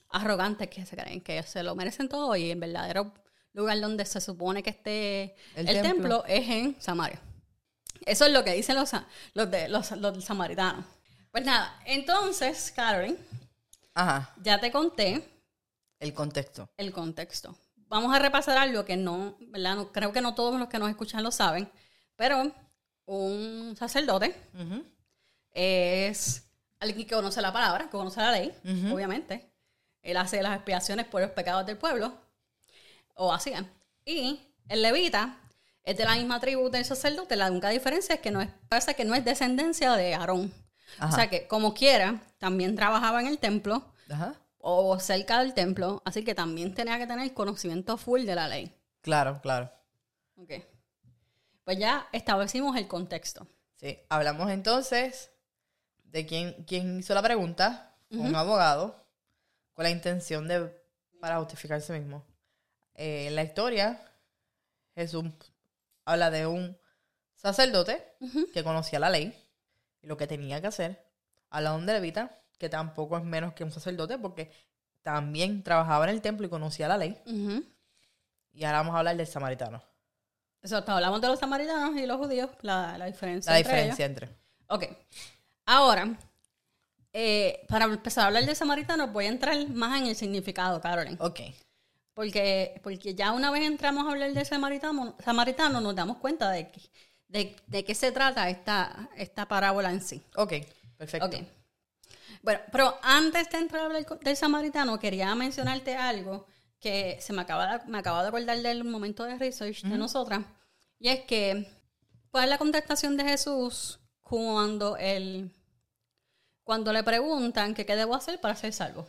arrogantes 0.09 0.67
que 0.69 0.85
se 0.85 0.97
creen 0.97 1.21
que 1.21 1.41
se 1.43 1.61
lo 1.61 1.75
merecen 1.75 2.09
todo 2.09 2.35
y 2.35 2.49
el 2.49 2.59
verdadero 2.59 3.13
lugar 3.53 3.79
donde 3.79 4.05
se 4.05 4.19
supone 4.19 4.63
que 4.63 4.71
esté 4.71 5.35
el, 5.55 5.69
El 5.69 5.81
templo. 5.83 6.23
templo. 6.23 6.25
es 6.25 6.49
en 6.49 6.81
Samaria. 6.81 7.21
Eso 8.03 8.25
es 8.25 8.31
lo 8.31 8.43
que 8.43 8.53
dicen 8.53 8.75
los, 8.75 8.91
los, 9.35 9.51
de, 9.51 9.69
los, 9.69 9.91
los 9.91 10.23
samaritanos. 10.23 10.85
Pues 11.31 11.45
nada, 11.45 11.79
entonces, 11.85 12.71
Carolyn, 12.75 13.17
Ajá. 13.93 14.33
ya 14.41 14.59
te 14.59 14.71
conté 14.71 15.27
El 15.99 16.13
contexto. 16.13 16.69
el 16.77 16.91
contexto. 16.91 17.55
Vamos 17.87 18.13
a 18.15 18.19
repasar 18.19 18.57
algo 18.57 18.83
que 18.85 18.97
no, 18.97 19.37
¿verdad? 19.39 19.75
No- 19.75 19.91
creo 19.91 20.11
que 20.13 20.21
no 20.21 20.33
todos 20.35 20.59
los 20.59 20.67
que 20.69 20.79
nos 20.79 20.89
escuchan 20.89 21.23
lo 21.23 21.31
saben, 21.31 21.69
pero 22.15 22.51
un 23.05 23.75
sacerdote 23.77 24.35
es 25.53 26.43
alguien 26.79 27.07
que 27.07 27.15
conoce 27.15 27.41
la 27.41 27.51
palabra, 27.53 27.85
que 27.85 27.91
conoce 27.91 28.19
la 28.21 28.31
ley, 28.31 28.53
obviamente. 28.91 29.49
Él 30.01 30.17
hace 30.17 30.41
las 30.41 30.55
expiaciones 30.55 31.05
por 31.05 31.21
los 31.21 31.31
pecados 31.31 31.65
del 31.65 31.77
pueblo, 31.77 32.13
o 33.15 33.31
hacían. 33.33 33.69
Y 34.05 34.39
el 34.67 34.81
levita 34.81 35.37
es 35.83 35.95
de 35.97 36.05
la 36.05 36.15
misma 36.15 36.39
tribu 36.39 36.69
del 36.69 36.85
sacerdote, 36.85 37.35
la 37.35 37.51
única 37.51 37.69
diferencia 37.69 38.15
es 38.15 38.21
que 38.21 38.31
no 38.31 38.41
es, 38.41 38.49
pasa 38.69 38.93
que 38.93 39.05
no 39.05 39.13
es 39.15 39.23
descendencia 39.25 39.93
de 39.95 40.15
Aarón. 40.15 40.51
O 40.99 41.11
sea 41.11 41.29
que, 41.29 41.47
como 41.47 41.73
quiera, 41.73 42.21
también 42.37 42.75
trabajaba 42.75 43.21
en 43.21 43.27
el 43.27 43.39
templo 43.39 43.93
Ajá. 44.09 44.35
o 44.57 44.99
cerca 44.99 45.39
del 45.39 45.53
templo, 45.53 46.01
así 46.05 46.23
que 46.23 46.35
también 46.35 46.73
tenía 46.73 46.97
que 46.97 47.07
tener 47.07 47.33
conocimiento 47.33 47.97
full 47.97 48.25
de 48.25 48.35
la 48.35 48.47
ley. 48.47 48.75
Claro, 49.01 49.39
claro. 49.41 49.71
Ok. 50.37 50.51
Pues 51.63 51.77
ya 51.77 52.07
establecimos 52.11 52.75
el 52.77 52.87
contexto. 52.87 53.47
Sí. 53.77 53.99
Hablamos 54.09 54.49
entonces 54.51 55.31
de 56.03 56.25
quién, 56.25 56.63
quién 56.65 56.99
hizo 56.99 57.13
la 57.13 57.21
pregunta, 57.21 57.95
un 58.09 58.35
abogado, 58.35 59.01
con 59.73 59.83
la 59.83 59.89
intención 59.89 60.47
de 60.47 60.81
para 61.21 61.37
justificarse 61.37 61.97
mismo. 61.97 62.25
Eh, 62.95 63.27
en 63.27 63.35
la 63.35 63.43
historia, 63.43 64.01
Jesús 64.95 65.25
habla 66.03 66.29
de 66.29 66.47
un 66.47 66.77
sacerdote 67.35 68.15
que 68.53 68.63
conocía 68.63 68.99
la 68.99 69.09
ley 69.09 69.33
y 70.01 70.07
lo 70.07 70.17
que 70.17 70.27
tenía 70.27 70.59
que 70.61 70.67
hacer. 70.67 71.03
Habla 71.49 71.71
de 71.71 71.77
un 71.77 71.85
levita, 71.85 72.39
que 72.57 72.69
tampoco 72.69 73.17
es 73.17 73.23
menos 73.23 73.53
que 73.53 73.63
un 73.63 73.71
sacerdote, 73.71 74.17
porque 74.17 74.51
también 75.01 75.63
trabajaba 75.63 76.05
en 76.05 76.11
el 76.11 76.21
templo 76.21 76.45
y 76.45 76.49
conocía 76.49 76.87
la 76.87 76.97
ley. 76.97 77.17
Y 78.53 78.63
ahora 78.65 78.79
vamos 78.79 78.95
a 78.95 78.99
hablar 78.99 79.17
del 79.17 79.27
samaritano. 79.27 79.81
Exacto, 80.61 80.91
hablamos 80.91 81.19
de 81.21 81.27
los 81.27 81.39
samaritanos 81.39 81.97
y 81.97 82.05
los 82.05 82.17
judíos, 82.17 82.49
la, 82.61 82.97
la 82.97 83.05
diferencia 83.05 83.51
La 83.51 83.59
entre 83.59 83.73
ellos. 83.83 83.97
diferencia 83.97 84.05
entre. 84.05 84.37
Ok. 84.67 84.85
Ahora, 85.65 86.15
eh, 87.13 87.65
para 87.67 87.85
empezar 87.85 88.23
a 88.25 88.27
hablar 88.27 88.45
de 88.45 88.55
samaritanos, 88.55 89.11
voy 89.11 89.25
a 89.25 89.29
entrar 89.29 89.67
más 89.69 89.99
en 89.99 90.07
el 90.07 90.15
significado, 90.15 90.79
Carolyn. 90.79 91.17
Ok. 91.19 91.39
Porque, 92.13 92.79
porque 92.83 93.15
ya 93.15 93.31
una 93.31 93.51
vez 93.51 93.63
entramos 93.65 94.05
a 94.05 94.11
hablar 94.11 94.31
de 94.33 94.45
samaritano, 94.45 95.15
samaritano 95.23 95.81
nos 95.81 95.95
damos 95.95 96.17
cuenta 96.17 96.51
de, 96.51 96.69
que- 96.69 96.81
de, 97.31 97.55
de 97.67 97.85
qué 97.85 97.95
se 97.95 98.11
trata 98.11 98.49
esta, 98.49 99.09
esta 99.15 99.47
parábola 99.47 99.89
en 99.91 100.01
sí. 100.01 100.21
Ok. 100.35 100.53
Perfecto. 100.97 101.25
Ok. 101.25 101.35
Bueno, 102.43 102.59
pero 102.71 102.97
antes 103.01 103.49
de 103.49 103.57
entrar 103.57 103.83
a 103.83 103.85
hablar 103.85 104.05
del 104.19 104.35
samaritano, 104.37 104.99
quería 104.99 105.33
mencionarte 105.35 105.95
algo 105.95 106.45
que 106.79 107.17
se 107.21 107.33
me 107.33 107.41
acaba 107.41 107.77
de, 107.77 107.85
me 107.85 107.99
acaba 107.99 108.21
de 108.21 108.29
acordar 108.29 108.57
del 108.57 108.83
momento 108.83 109.23
de 109.23 109.37
research 109.37 109.83
de 109.83 109.97
nosotras. 109.97 110.43
Y 110.99 111.09
es 111.09 111.21
que, 111.21 111.71
¿cuál 112.31 112.45
es 112.45 112.49
la 112.49 112.57
contestación 112.57 113.15
de 113.17 113.23
Jesús 113.23 113.99
cuando 114.21 114.97
él, 114.97 115.51
cuando 116.63 116.91
le 116.91 117.03
preguntan 117.03 117.73
que 117.73 117.85
qué 117.85 117.95
debo 117.95 118.15
hacer 118.15 118.41
para 118.41 118.55
ser 118.55 118.73
salvo? 118.73 119.07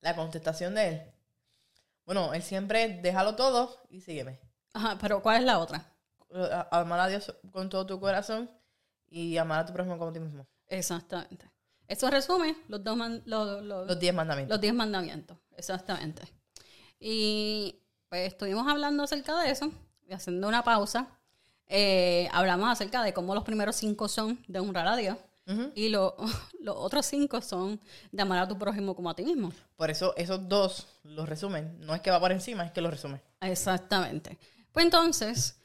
La 0.00 0.14
contestación 0.16 0.74
de 0.74 0.88
él. 0.88 1.02
Bueno, 2.04 2.32
él 2.34 2.42
siempre 2.42 3.00
déjalo 3.02 3.36
todo 3.36 3.82
y 3.90 4.00
sígueme. 4.00 4.38
Ajá, 4.72 4.98
pero 5.00 5.22
¿cuál 5.22 5.38
es 5.38 5.44
la 5.44 5.58
otra? 5.58 5.91
Amar 6.70 7.00
a 7.00 7.08
Dios 7.08 7.34
con 7.50 7.68
todo 7.68 7.84
tu 7.86 8.00
corazón 8.00 8.50
y 9.08 9.36
amar 9.36 9.60
a 9.60 9.66
tu 9.66 9.72
prójimo 9.72 9.98
como 9.98 10.10
a 10.10 10.12
ti 10.12 10.20
mismo. 10.20 10.46
Exactamente. 10.68 11.50
Eso 11.88 12.08
resume 12.10 12.56
los 12.68 12.82
dos 12.82 12.96
man- 12.96 13.22
los- 13.26 13.62
los- 13.62 13.86
Los 13.86 13.98
diez 14.00 14.14
mandamientos. 14.14 14.54
Los 14.54 14.60
diez 14.60 14.72
mandamientos, 14.74 15.36
exactamente. 15.56 16.22
Y 16.98 17.80
pues 18.08 18.28
estuvimos 18.28 18.66
hablando 18.70 19.02
acerca 19.02 19.38
de 19.40 19.50
eso, 19.50 19.70
y 20.06 20.12
haciendo 20.12 20.48
una 20.48 20.62
pausa. 20.64 21.08
eh, 21.74 22.28
hablamos 22.32 22.68
acerca 22.68 23.02
de 23.02 23.14
cómo 23.14 23.34
los 23.34 23.44
primeros 23.44 23.76
cinco 23.76 24.06
son 24.06 24.38
de 24.46 24.58
honrar 24.60 24.86
a 24.88 24.96
Dios 24.96 25.16
y 25.74 25.88
lo- 25.88 26.14
los 26.60 26.76
otros 26.76 27.06
cinco 27.06 27.40
son 27.40 27.80
de 28.10 28.20
amar 28.22 28.40
a 28.40 28.46
tu 28.48 28.58
prójimo 28.58 28.94
como 28.94 29.08
a 29.08 29.14
ti 29.14 29.24
mismo. 29.24 29.50
Por 29.76 29.88
eso 29.90 30.12
esos 30.18 30.46
dos 30.50 30.86
los 31.02 31.26
resumen. 31.26 31.78
No 31.80 31.94
es 31.94 32.02
que 32.02 32.10
va 32.10 32.20
por 32.20 32.30
encima, 32.30 32.64
es 32.66 32.72
que 32.72 32.82
los 32.82 32.90
resume. 32.90 33.22
Exactamente. 33.40 34.38
Pues 34.70 34.84
entonces, 34.84 35.61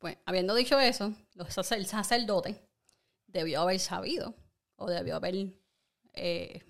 pues 0.00 0.16
habiendo 0.26 0.54
dicho 0.54 0.80
eso, 0.80 1.14
los 1.34 1.72
el 1.72 1.86
sacerdote 1.86 2.68
debió 3.28 3.60
haber 3.60 3.78
sabido 3.78 4.34
o 4.76 4.90
debió 4.90 5.14
haber... 5.16 5.54
eh, 6.14 6.62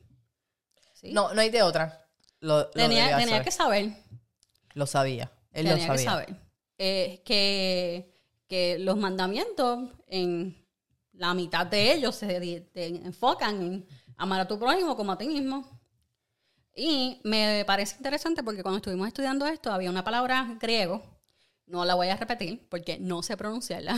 ¿sí? 0.93 1.13
No, 1.13 1.33
no 1.33 1.41
hay 1.41 1.49
de 1.49 1.63
otra. 1.63 2.07
Lo, 2.41 2.69
tenía, 2.69 3.17
tenía 3.17 3.27
saber. 3.29 3.45
que 3.45 3.51
saber 3.51 3.93
Lo 4.75 4.87
sabía. 4.87 5.33
Él 5.53 5.67
tenía 5.67 5.77
lo 5.77 5.83
sabía. 5.83 5.97
que 5.97 6.05
saber 6.05 6.51
eh, 6.83 7.23
que, 7.25 8.15
que 8.49 8.79
los 8.79 8.97
mandamientos 8.97 9.91
en 10.07 10.67
la 11.13 11.35
mitad 11.35 11.67
de 11.67 11.93
ellos 11.93 12.17
se 12.17 12.67
enfocan 12.75 13.63
en 13.63 13.89
amar 14.17 14.41
a 14.41 14.49
tu 14.49 14.59
prójimo 14.59 14.97
como 14.97 15.13
a 15.13 15.19
ti 15.19 15.29
mismo 15.29 15.79
y 16.75 17.21
me 17.25 17.65
parece 17.67 17.97
interesante 17.97 18.43
porque 18.43 18.63
cuando 18.63 18.79
estuvimos 18.79 19.07
estudiando 19.09 19.47
esto 19.47 19.71
había 19.71 19.91
una 19.91 20.05
palabra 20.05 20.57
griego 20.59 21.20
no 21.71 21.85
la 21.85 21.95
voy 21.95 22.09
a 22.09 22.17
repetir 22.17 22.67
porque 22.69 22.99
no 22.99 23.23
sé 23.23 23.37
pronunciarla 23.37 23.97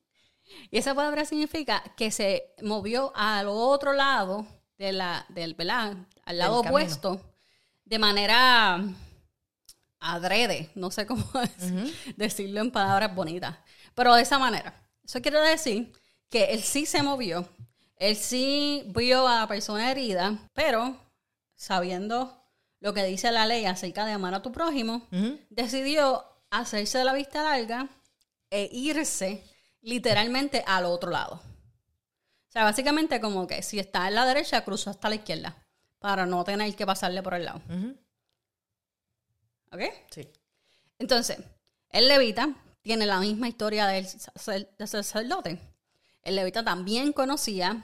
y 0.70 0.78
esa 0.78 0.94
palabra 0.94 1.24
significa 1.24 1.82
que 1.96 2.10
se 2.10 2.54
movió 2.62 3.12
al 3.14 3.46
otro 3.48 3.92
lado 3.92 4.46
de 4.78 4.92
la 4.92 5.26
del 5.28 5.54
¿verdad? 5.54 5.96
al 6.24 6.38
lado 6.38 6.60
opuesto 6.60 7.20
de 7.84 7.98
manera 7.98 8.80
adrede, 9.98 10.70
no 10.74 10.90
sé 10.90 11.06
cómo 11.06 11.24
es- 11.42 12.16
decirlo 12.16 12.60
en 12.60 12.70
palabras 12.70 13.14
bonitas, 13.14 13.56
pero 13.94 14.14
de 14.14 14.22
esa 14.22 14.38
manera. 14.38 14.74
Eso 15.04 15.20
quiere 15.20 15.40
decir 15.40 15.92
que 16.28 16.44
él 16.52 16.62
sí 16.62 16.86
se 16.86 17.02
movió, 17.02 17.48
él 17.96 18.16
sí 18.16 18.84
vio 18.94 19.26
a 19.26 19.40
la 19.40 19.46
persona 19.48 19.90
herida, 19.90 20.38
pero 20.54 20.96
sabiendo 21.56 22.40
lo 22.78 22.94
que 22.94 23.04
dice 23.04 23.30
la 23.32 23.46
ley 23.46 23.66
acerca 23.66 24.06
de 24.06 24.12
amar 24.12 24.34
a 24.34 24.40
tu 24.42 24.52
prójimo, 24.52 25.06
decidió 25.50 26.24
hacerse 26.50 26.98
de 26.98 27.04
la 27.04 27.12
vista 27.12 27.42
larga 27.42 27.88
e 28.50 28.68
irse 28.72 29.44
literalmente 29.82 30.62
al 30.66 30.84
otro 30.84 31.10
lado. 31.10 31.36
O 31.36 32.52
sea, 32.52 32.64
básicamente 32.64 33.20
como 33.20 33.46
que 33.46 33.62
si 33.62 33.78
está 33.78 34.08
en 34.08 34.16
la 34.16 34.26
derecha, 34.26 34.64
cruzó 34.64 34.90
hasta 34.90 35.08
la 35.08 35.14
izquierda 35.14 35.56
para 36.00 36.26
no 36.26 36.42
tener 36.44 36.74
que 36.74 36.84
pasarle 36.84 37.22
por 37.22 37.34
el 37.34 37.44
lado. 37.44 37.62
¿Ok? 39.72 39.82
Sí. 40.10 40.28
Entonces, 40.98 41.38
el 41.90 42.08
levita 42.08 42.52
tiene 42.82 43.06
la 43.06 43.20
misma 43.20 43.48
historia 43.48 43.86
del 43.86 44.06
del 44.78 44.88
sacerdote. 44.88 45.60
El 46.22 46.36
levita 46.36 46.64
también 46.64 47.12
conocía 47.12 47.82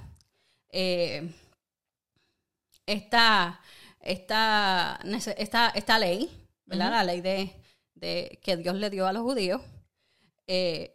eh, 0.68 1.32
esta, 2.84 3.60
esta, 4.00 5.00
esta, 5.36 5.68
esta 5.70 5.98
ley, 5.98 6.30
¿verdad? 6.64 6.90
La 6.90 7.04
ley 7.04 7.20
de, 7.20 7.62
de 7.96 8.38
que 8.44 8.56
Dios 8.56 8.76
le 8.76 8.90
dio 8.90 9.06
a 9.08 9.12
los 9.12 9.22
judíos. 9.24 9.60
eh, 10.46 10.92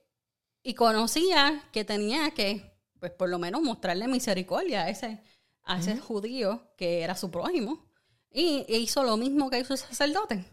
y 0.64 0.76
conocía 0.76 1.64
que 1.74 1.84
tenía 1.84 2.32
que, 2.32 2.72
pues 3.00 3.12
por 3.12 3.28
lo 3.30 3.40
menos, 3.40 3.62
mostrarle 3.64 4.08
misericordia 4.08 4.84
a 4.84 4.90
ese, 4.90 5.20
a 5.64 5.80
ese 5.80 5.98
judío 6.00 6.62
que 6.78 7.02
era 7.02 7.16
su 7.16 7.30
prójimo. 7.32 7.84
Y 8.32 8.66
e 8.70 8.78
hizo 8.78 9.04
lo 9.04 9.18
mismo 9.18 9.50
que 9.50 9.60
hizo 9.60 9.74
el 9.74 9.80
sacerdote 9.80 10.46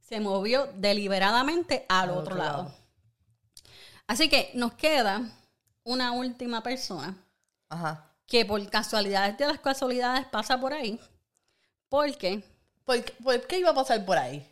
se 0.00 0.20
movió 0.20 0.66
deliberadamente 0.76 1.86
al, 1.88 2.10
Al 2.10 2.10
otro, 2.10 2.20
otro 2.22 2.36
lado. 2.36 2.62
lado. 2.64 2.74
Así 4.06 4.28
que 4.28 4.50
nos 4.54 4.74
queda 4.74 5.22
una 5.84 6.12
última 6.12 6.62
persona 6.62 7.16
Ajá. 7.70 8.12
que 8.26 8.44
por 8.44 8.68
casualidades 8.68 9.38
de 9.38 9.46
las 9.46 9.60
casualidades 9.60 10.26
pasa 10.26 10.60
por 10.60 10.74
ahí. 10.74 11.00
Porque 11.88 12.44
¿Por 12.84 13.02
qué, 13.04 13.12
por 13.22 13.46
qué 13.46 13.58
iba 13.60 13.70
a 13.70 13.74
pasar 13.74 14.04
por 14.04 14.18
ahí? 14.18 14.46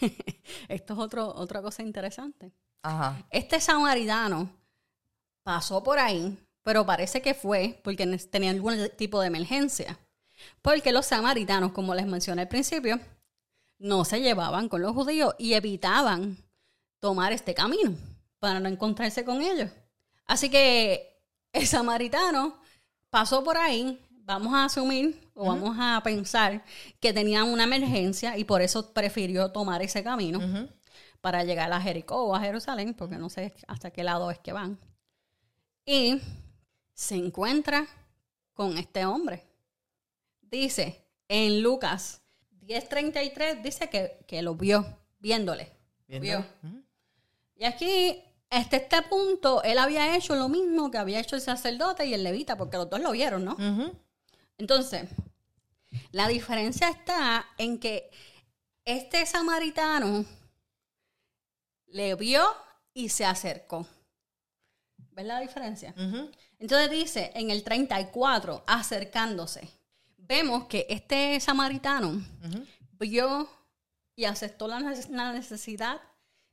esto 0.68 0.92
es 0.92 0.98
otro, 0.98 1.34
otra 1.34 1.62
cosa 1.62 1.82
interesante. 1.82 2.52
Ajá. 2.82 3.26
Este 3.30 3.60
samaritano 3.60 4.50
pasó 5.42 5.82
por 5.82 5.98
ahí, 5.98 6.36
pero 6.62 6.84
parece 6.84 7.22
que 7.22 7.34
fue 7.34 7.80
porque 7.82 8.06
tenía 8.30 8.50
algún 8.50 8.90
tipo 8.96 9.20
de 9.20 9.28
emergencia. 9.28 9.98
Porque 10.62 10.92
los 10.92 11.06
samaritanos, 11.06 11.72
como 11.72 11.94
les 11.94 12.06
mencioné 12.06 12.42
al 12.42 12.48
principio, 12.48 13.00
no 13.78 14.04
se 14.04 14.20
llevaban 14.20 14.68
con 14.68 14.82
los 14.82 14.92
judíos 14.92 15.34
y 15.38 15.54
evitaban 15.54 16.36
tomar 17.00 17.32
este 17.32 17.54
camino 17.54 17.94
para 18.38 18.60
no 18.60 18.68
encontrarse 18.68 19.24
con 19.24 19.40
ellos. 19.42 19.70
Así 20.26 20.50
que 20.50 21.22
el 21.52 21.66
samaritano 21.66 22.60
pasó 23.10 23.42
por 23.42 23.56
ahí, 23.56 24.00
vamos 24.28 24.52
a 24.52 24.66
asumir 24.66 25.18
o 25.32 25.46
vamos 25.46 25.74
a 25.80 26.02
pensar 26.04 26.62
que 27.00 27.14
tenía 27.14 27.44
una 27.44 27.64
emergencia 27.64 28.36
y 28.36 28.44
por 28.44 28.60
eso 28.60 28.92
prefirió 28.92 29.50
tomar 29.52 29.80
ese 29.80 30.04
camino 30.04 30.38
para 31.22 31.44
llegar 31.44 31.72
a 31.72 31.80
Jericó 31.80 32.24
o 32.24 32.34
a 32.34 32.40
Jerusalén, 32.40 32.92
porque 32.92 33.16
no 33.16 33.30
sé 33.30 33.54
hasta 33.66 33.90
qué 33.90 34.04
lado 34.04 34.30
es 34.30 34.38
que 34.38 34.52
van. 34.52 34.78
Y 35.86 36.20
se 36.92 37.14
encuentra 37.16 37.86
con 38.52 38.76
este 38.76 39.06
hombre. 39.06 39.46
Dice 40.42 41.02
en 41.26 41.62
Lucas 41.62 42.20
10:33, 42.66 43.62
dice 43.62 43.88
que, 43.88 44.18
que 44.26 44.42
lo 44.42 44.54
vio, 44.54 44.84
viéndole. 45.18 45.72
Bien, 46.06 46.22
Vio. 46.22 46.44
Y 47.56 47.64
aquí, 47.64 48.22
hasta 48.50 48.76
este 48.76 49.02
punto, 49.02 49.62
él 49.62 49.78
había 49.78 50.14
hecho 50.16 50.34
lo 50.36 50.50
mismo 50.50 50.90
que 50.90 50.98
había 50.98 51.18
hecho 51.18 51.34
el 51.34 51.42
sacerdote 51.42 52.04
y 52.04 52.12
el 52.12 52.22
levita, 52.22 52.58
porque 52.58 52.76
los 52.76 52.90
dos 52.90 53.00
lo 53.00 53.12
vieron, 53.12 53.46
¿no? 53.46 53.52
Ujú. 53.54 54.07
Entonces, 54.58 55.08
la 56.10 56.28
diferencia 56.28 56.88
está 56.88 57.46
en 57.56 57.78
que 57.78 58.10
este 58.84 59.24
samaritano 59.24 60.24
le 61.86 62.14
vio 62.14 62.44
y 62.92 63.08
se 63.08 63.24
acercó. 63.24 63.86
¿Ves 65.12 65.26
la 65.26 65.40
diferencia? 65.40 65.94
Entonces 66.58 66.90
dice 66.90 67.32
en 67.34 67.50
el 67.50 67.64
34, 67.64 68.64
acercándose. 68.66 69.68
Vemos 70.16 70.66
que 70.66 70.86
este 70.88 71.40
samaritano 71.40 72.22
vio 72.92 73.48
y 74.14 74.24
aceptó 74.24 74.68
la 74.68 74.80
necesidad 75.32 76.00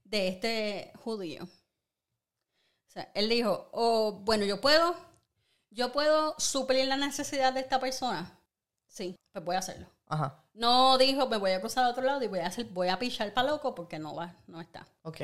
de 0.04 0.28
este 0.28 0.94
judío. 1.04 1.44
O 1.44 2.92
sea, 2.92 3.12
él 3.14 3.28
dijo, 3.28 3.70
oh, 3.74 4.14
bueno, 4.24 4.46
yo 4.46 4.62
puedo, 4.62 4.96
yo 5.76 5.92
puedo 5.92 6.36
suplir 6.40 6.88
la 6.88 6.96
necesidad 6.96 7.54
de 7.54 7.60
esta 7.60 7.80
persona. 7.80 8.40
Sí, 8.88 9.16
pues 9.34 9.44
voy 9.44 9.58
a 9.58 9.60
hacerlo. 9.60 9.88
Ajá. 10.08 10.42
No 10.54 10.98
dijo, 10.98 11.28
me 11.28 11.36
voy 11.36 11.52
a 11.52 11.60
cruzar 11.60 11.84
al 11.84 11.92
otro 11.92 12.04
lado 12.04 12.24
y 12.24 12.28
voy 12.28 12.40
a 12.40 12.48
hacer, 12.48 12.66
voy 12.68 12.88
a 12.88 12.98
pichar 12.98 13.34
para 13.34 13.50
loco 13.50 13.76
porque 13.76 14.00
no 14.00 14.16
va, 14.16 14.36
no 14.48 14.62
está. 14.62 14.88
Ok. 15.02 15.22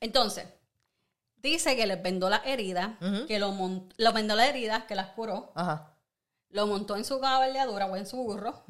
Entonces, 0.00 0.46
dice 1.36 1.74
que 1.74 1.86
les 1.86 2.02
vendó 2.02 2.28
las 2.28 2.44
heridas, 2.44 2.98
que 3.26 3.38
lo, 3.38 3.50
lo 3.96 4.12
vendó 4.12 4.36
las 4.36 4.48
heridas, 4.48 4.84
que 4.84 4.94
las 4.94 5.08
curó, 5.10 5.52
Ajá. 5.54 5.96
lo 6.50 6.66
montó 6.66 6.96
en 6.96 7.06
su 7.06 7.18
cabalgadura 7.18 7.86
o 7.86 7.96
en 7.96 8.06
su 8.06 8.18
burro. 8.18 8.62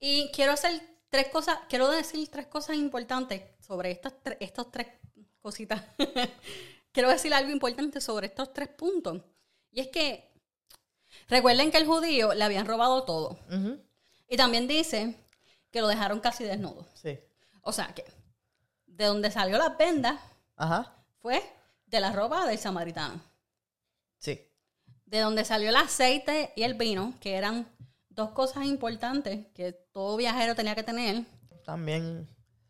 Y 0.00 0.30
quiero 0.32 0.52
hacer 0.52 0.80
tres 1.10 1.28
cosas, 1.28 1.58
quiero 1.68 1.90
decir 1.90 2.26
tres 2.30 2.46
cosas 2.46 2.76
importantes 2.76 3.42
sobre 3.60 3.90
estas 3.90 4.14
estos 4.40 4.70
tres 4.70 4.86
cositas. 5.42 5.82
quiero 6.92 7.10
decir 7.10 7.34
algo 7.34 7.50
importante 7.50 8.00
sobre 8.00 8.28
estos 8.28 8.54
tres 8.54 8.68
puntos. 8.68 9.20
Y 9.74 9.80
es 9.80 9.88
que 9.88 10.30
recuerden 11.28 11.72
que 11.72 11.78
el 11.78 11.86
judío 11.86 12.32
le 12.32 12.44
habían 12.44 12.66
robado 12.66 13.02
todo. 13.02 13.36
Y 14.28 14.36
también 14.36 14.68
dice 14.68 15.18
que 15.70 15.80
lo 15.80 15.88
dejaron 15.88 16.20
casi 16.20 16.44
desnudo. 16.44 16.86
Sí. 16.94 17.18
O 17.62 17.72
sea 17.72 17.88
que 17.88 18.04
de 18.86 19.06
donde 19.06 19.32
salió 19.32 19.58
las 19.58 19.76
vendas 19.76 20.20
Ajá. 20.56 20.94
fue 21.20 21.42
de 21.86 21.98
la 21.98 22.12
ropa 22.12 22.46
del 22.46 22.58
samaritano. 22.58 23.20
Sí. 24.18 24.40
De 25.06 25.18
donde 25.18 25.44
salió 25.44 25.68
el 25.70 25.76
aceite 25.76 26.52
y 26.54 26.62
el 26.62 26.74
vino, 26.74 27.14
que 27.20 27.34
eran 27.34 27.68
dos 28.10 28.30
cosas 28.30 28.64
importantes 28.66 29.46
que 29.54 29.72
todo 29.72 30.16
viajero 30.16 30.54
tenía 30.54 30.76
que 30.76 30.84
tener. 30.84 31.24
También 31.64 32.28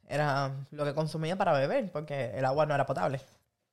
era 0.09 0.53
lo 0.71 0.85
que 0.87 0.95
consumía 0.95 1.37
para 1.37 1.53
beber, 1.53 1.93
porque 1.93 2.31
el 2.35 2.47
agua 2.47 2.65
no 2.65 2.75
era 2.75 2.87
potable. 2.87 3.21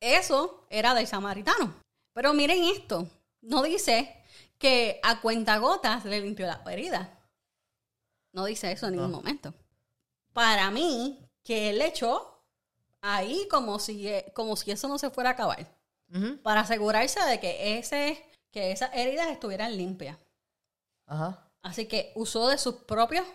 Eso 0.02 0.66
era 0.70 0.94
del 0.94 1.08
samaritano. 1.08 1.74
Pero 2.14 2.34
miren 2.34 2.64
esto, 2.66 3.08
no 3.42 3.64
dice 3.64 4.16
que 4.58 5.00
a 5.04 5.22
cuentagotas 5.22 6.06
le 6.06 6.22
limpió 6.22 6.46
la 6.48 6.62
herida. 6.70 7.18
No 8.34 8.46
dice 8.46 8.72
eso 8.72 8.88
en 8.88 8.94
ningún 8.94 9.12
No. 9.12 9.18
momento. 9.18 9.54
Para 10.34 10.72
mí, 10.72 11.20
que 11.44 11.70
él 11.72 11.82
echó 11.82 12.44
ahí 13.02 13.48
como 13.50 13.80
si, 13.80 14.10
como 14.34 14.56
si 14.56 14.72
eso 14.72 14.88
no 14.88 14.98
se 14.98 15.10
fuera 15.10 15.32
a 15.32 15.34
acabar. 15.34 15.68
Para 16.44 16.62
asegurarse 16.62 17.20
de 17.24 17.40
que, 17.40 17.78
ese, 17.78 18.24
que 18.52 18.72
esas 18.72 18.92
heridas 18.94 19.28
estuvieran 19.30 19.76
limpias. 19.78 20.18
Ajá. 21.08 21.48
Así 21.62 21.86
que 21.88 22.12
usó 22.16 22.48
de 22.50 22.58
sus 22.58 22.76
propias 22.76 23.26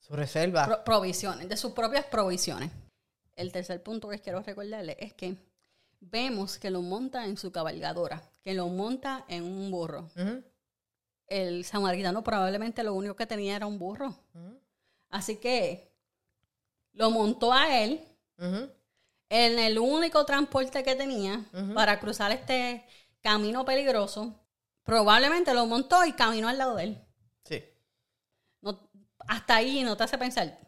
Su 0.00 0.14
reserva. 0.16 0.66
pro- 0.66 0.84
provisiones, 0.84 1.48
de 1.48 1.56
sus 1.56 1.72
propias 1.72 2.04
provisiones. 2.06 2.70
El 3.36 3.52
tercer 3.52 3.82
punto 3.82 4.08
que 4.08 4.18
quiero 4.18 4.40
recordarle 4.42 4.96
es 4.98 5.12
que 5.14 5.36
vemos 6.00 6.58
que 6.58 6.70
lo 6.70 6.82
monta 6.82 7.24
en 7.24 7.36
su 7.36 7.52
cabalgadora, 7.52 8.27
que 8.42 8.54
lo 8.54 8.68
monta 8.68 9.24
en 9.28 9.44
un 9.44 9.70
burro. 9.70 10.10
El 11.26 11.64
samaritano 11.64 12.22
probablemente 12.24 12.82
lo 12.82 12.94
único 12.94 13.14
que 13.16 13.26
tenía 13.26 13.56
era 13.56 13.66
un 13.66 13.78
burro. 13.78 14.14
Así 15.10 15.36
que 15.36 15.92
lo 16.92 17.10
montó 17.10 17.52
a 17.52 17.78
él 17.82 18.00
en 19.30 19.58
el 19.58 19.78
único 19.78 20.24
transporte 20.24 20.82
que 20.82 20.94
tenía 20.94 21.44
para 21.74 22.00
cruzar 22.00 22.32
este 22.32 22.84
camino 23.20 23.64
peligroso. 23.64 24.34
Probablemente 24.84 25.52
lo 25.52 25.66
montó 25.66 26.04
y 26.06 26.12
caminó 26.12 26.48
al 26.48 26.56
lado 26.58 26.76
de 26.76 26.84
él. 26.84 27.04
Sí. 27.44 27.62
No- 28.62 28.88
hasta 29.26 29.56
ahí 29.56 29.82
no 29.82 29.96
te 29.96 30.04
hace 30.04 30.16
pensar, 30.16 30.58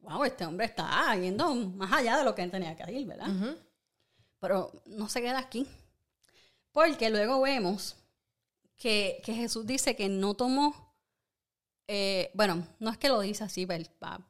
wow, 0.00 0.24
este 0.24 0.44
hombre 0.44 0.66
está 0.66 1.14
yendo 1.16 1.54
más 1.54 1.92
allá 1.92 2.18
de 2.18 2.24
lo 2.24 2.34
que 2.34 2.42
él 2.42 2.50
tenía 2.50 2.76
que 2.76 2.92
ir, 2.92 3.06
¿verdad? 3.06 3.28
Pero 4.38 4.70
no 4.86 5.08
se 5.08 5.22
queda 5.22 5.38
aquí. 5.38 5.66
Porque 6.72 7.10
luego 7.10 7.40
vemos 7.40 7.96
que, 8.76 9.20
que 9.24 9.34
Jesús 9.34 9.66
dice 9.66 9.96
que 9.96 10.08
no 10.08 10.34
tomó, 10.34 10.94
eh, 11.88 12.30
bueno, 12.34 12.66
no 12.78 12.90
es 12.90 12.98
que 12.98 13.08
lo 13.08 13.20
dice 13.20 13.44
así 13.44 13.66
verba- 13.66 14.26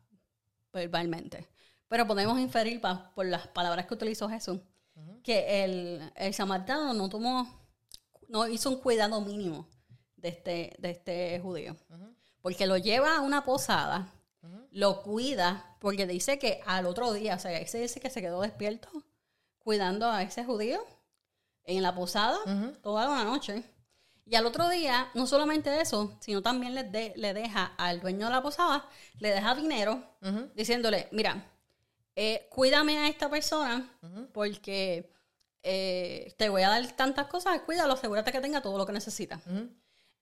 verbalmente, 0.73 1.49
pero 1.89 2.07
podemos 2.07 2.39
inferir 2.41 2.81
pa- 2.81 3.13
por 3.15 3.27
las 3.27 3.47
palabras 3.49 3.87
que 3.87 3.95
utilizó 3.95 4.29
Jesús, 4.29 4.61
que 5.23 5.65
el, 5.65 6.13
el 6.17 6.35
samaritano 6.35 6.95
no 6.95 7.09
tomó, 7.09 7.47
no 8.29 8.47
hizo 8.49 8.71
un 8.71 8.81
cuidado 8.81 9.21
mínimo 9.21 9.69
de 10.17 10.29
este, 10.29 10.77
de 10.79 10.91
este 10.91 11.41
judío. 11.41 11.77
Porque 12.43 12.67
lo 12.67 12.77
lleva 12.79 13.17
a 13.17 13.21
una 13.21 13.45
posada, 13.45 14.13
lo 14.71 15.03
cuida, 15.03 15.77
porque 15.81 16.07
dice 16.07 16.39
que 16.39 16.61
al 16.65 16.87
otro 16.87 17.13
día, 17.13 17.35
o 17.35 17.39
sea, 17.39 17.57
ahí 17.57 17.67
se 17.67 17.79
dice 17.81 18.01
que 18.01 18.09
se 18.09 18.23
quedó 18.23 18.41
despierto 18.41 18.89
cuidando 19.59 20.09
a 20.11 20.23
ese 20.23 20.45
judío 20.45 20.83
en 21.65 21.83
la 21.83 21.95
posada 21.95 22.39
toda 22.83 23.07
la 23.07 23.25
noche. 23.25 23.63
Y 24.27 24.37
al 24.37 24.47
otro 24.47 24.69
día, 24.69 25.09
no 25.15 25.27
solamente 25.27 25.81
eso, 25.81 26.17
sino 26.21 26.41
también 26.41 26.75
le, 26.75 26.85
de- 26.85 27.13
le 27.17 27.35
deja 27.35 27.73
al 27.77 28.01
dueño 28.01 28.27
de 28.27 28.33
la 28.33 28.43
posada, 28.43 28.87
le 29.19 29.31
deja 29.31 29.55
dinero, 29.57 30.03
diciéndole, 30.55 31.09
mira, 31.11 31.45
eh, 32.15 32.47
cuídame 32.51 32.99
a 32.99 33.09
esta 33.09 33.29
persona 33.29 33.89
porque 34.33 35.13
eh, 35.63 36.35
te 36.39 36.49
voy 36.49 36.63
a 36.63 36.69
dar 36.69 36.87
tantas 36.93 37.27
cosas, 37.27 37.61
cuídalo, 37.63 37.95
asegúrate 37.95 38.31
que 38.33 38.41
tenga 38.41 38.61
todo 38.63 38.79
lo 38.79 38.87
que 38.87 38.93
necesita. 38.93 39.41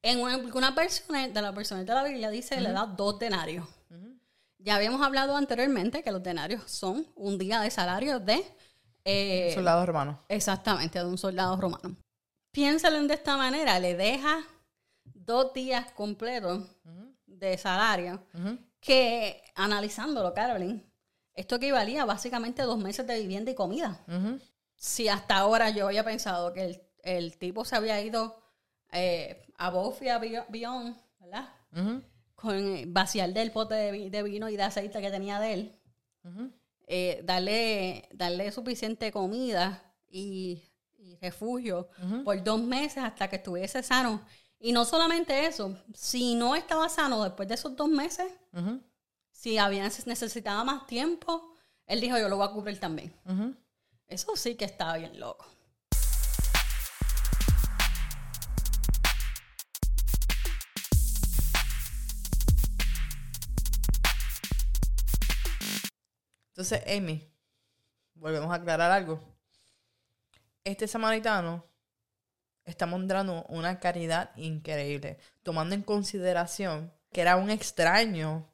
En 0.02 0.20
una- 0.20 0.34
algunas 0.34 0.74
versiones 0.74 1.34
de 1.34 1.42
las 1.42 1.54
versiones 1.54 1.84
de 1.86 1.92
la 1.94 2.04
Biblia 2.04 2.30
dice 2.30 2.60
le 2.60 2.72
da 2.72 2.86
dos 2.86 3.18
denarios. 3.18 3.66
Ya 4.58 4.74
habíamos 4.76 5.00
hablado 5.02 5.36
anteriormente 5.36 6.02
que 6.02 6.10
los 6.12 6.22
denarios 6.22 6.62
son 6.70 7.06
un 7.14 7.38
día 7.38 7.60
de 7.60 7.70
salario 7.70 8.18
de... 8.20 8.44
eh, 9.10 9.52
Soldado 9.54 9.86
romano. 9.86 10.20
exactamente, 10.28 10.98
de 10.98 11.04
un 11.06 11.16
soldado 11.18 11.56
romano. 11.56 11.96
Piénsalo 12.52 13.00
de 13.06 13.14
esta 13.14 13.36
manera, 13.36 13.78
le 13.78 13.94
deja 13.96 14.40
dos 15.04 15.52
días 15.52 15.90
completos 15.92 16.64
de 17.26 17.56
salario 17.56 18.22
que, 18.80 19.42
analizándolo, 19.54 20.32
Carolyn, 20.34 20.84
esto 21.34 21.56
equivalía 21.56 22.04
básicamente 22.04 22.62
a 22.62 22.66
dos 22.66 22.78
meses 22.78 23.06
de 23.06 23.18
vivienda 23.20 23.50
y 23.50 23.54
comida 23.54 24.00
si 24.76 25.08
hasta 25.08 25.36
ahora 25.36 25.70
yo 25.70 25.86
había 25.86 26.04
pensado 26.04 26.52
que 26.52 26.64
el, 26.64 26.82
el 27.02 27.36
tipo 27.38 27.64
se 27.64 27.76
había 27.76 28.00
ido 28.00 28.40
eh, 28.92 29.44
a 29.56 29.70
Bofia 29.70 30.18
Beyond, 30.18 30.96
¿verdad? 31.18 31.48
Con 32.34 32.54
eh, 32.56 32.84
vaciar 32.86 33.32
del 33.32 33.50
pote 33.50 33.74
de, 33.74 34.10
de 34.10 34.22
vino 34.22 34.48
y 34.48 34.56
de 34.56 34.62
aceite 34.62 35.00
que 35.00 35.10
tenía 35.10 35.40
de 35.40 35.52
él. 35.54 35.80
Eh, 36.90 37.20
darle, 37.22 38.08
darle 38.12 38.50
suficiente 38.50 39.12
comida 39.12 39.82
y, 40.08 40.62
y 40.96 41.16
refugio 41.16 41.88
por 42.24 42.42
dos 42.42 42.60
meses 42.60 43.04
hasta 43.04 43.28
que 43.28 43.36
estuviese 43.36 43.82
sano. 43.82 44.22
Y 44.58 44.72
no 44.72 44.84
solamente 44.86 45.46
eso, 45.46 45.76
si 45.94 46.34
no 46.34 46.56
estaba 46.56 46.88
sano 46.88 47.22
después 47.22 47.46
de 47.46 47.54
esos 47.54 47.76
dos 47.76 47.88
meses, 47.90 48.32
si 49.30 49.58
había 49.58 49.84
necesitaba 49.84 50.64
más 50.64 50.86
tiempo, 50.86 51.52
él 51.86 52.00
dijo 52.00 52.18
yo 52.18 52.28
lo 52.28 52.36
voy 52.38 52.48
a 52.48 52.52
cubrir 52.52 52.80
también. 52.80 53.14
Eso 54.06 54.34
sí 54.34 54.54
que 54.54 54.64
estaba 54.64 54.96
bien 54.96 55.20
loco. 55.20 55.46
Entonces, 66.58 66.82
Amy, 66.88 67.22
volvemos 68.14 68.50
a 68.50 68.54
aclarar 68.54 68.90
algo. 68.90 69.20
Este 70.64 70.88
samaritano 70.88 71.64
está 72.64 72.84
mostrando 72.84 73.44
una 73.44 73.78
caridad 73.78 74.32
increíble, 74.34 75.18
tomando 75.44 75.76
en 75.76 75.82
consideración 75.82 76.92
que 77.12 77.20
era 77.20 77.36
un 77.36 77.50
extraño. 77.50 78.44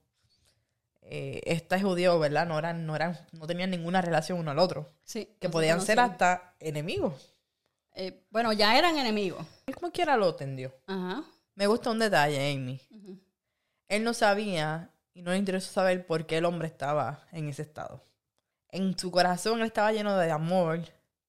Eh, 1.01 1.41
este 1.47 1.81
judío, 1.81 2.19
¿verdad? 2.19 2.45
No 2.47 2.59
eran, 2.59 2.85
no 2.85 2.95
eran, 2.95 3.19
no 3.33 3.47
tenían 3.47 3.71
ninguna 3.71 4.03
relación 4.03 4.39
uno 4.39 4.51
al 4.51 4.59
otro. 4.59 4.93
Sí, 5.03 5.35
Que 5.41 5.49
podían 5.49 5.81
ser 5.81 5.99
hasta 5.99 6.57
enemigos. 6.61 7.35
Eh, 7.95 8.27
bueno, 8.29 8.53
ya 8.53 8.79
eran 8.79 8.99
enemigos. 8.99 9.47
Él 9.65 9.77
como 9.77 9.91
quiera 9.91 10.19
lo 10.19 10.29
atendió. 10.29 10.75
Ajá. 10.87 11.25
Me 11.55 11.67
gusta 11.67 11.91
un 11.91 12.01
detalle, 12.01 12.53
Amy. 12.53 12.83
Él 13.89 14.05
no 14.05 14.13
sabía 14.13 14.91
y 15.15 15.23
no 15.23 15.31
le 15.31 15.39
interesó 15.39 15.73
saber 15.73 16.07
por 16.07 16.27
qué 16.27 16.39
el 16.39 16.45
hombre 16.45 16.67
estaba 16.67 17.27
en 17.33 17.49
ese 17.49 17.63
estado. 17.63 18.05
En 18.69 18.99
su 18.99 19.13
corazón 19.13 19.61
él 19.61 19.67
estaba 19.67 19.93
lleno 19.93 20.19
de 20.19 20.31
amor 20.31 20.81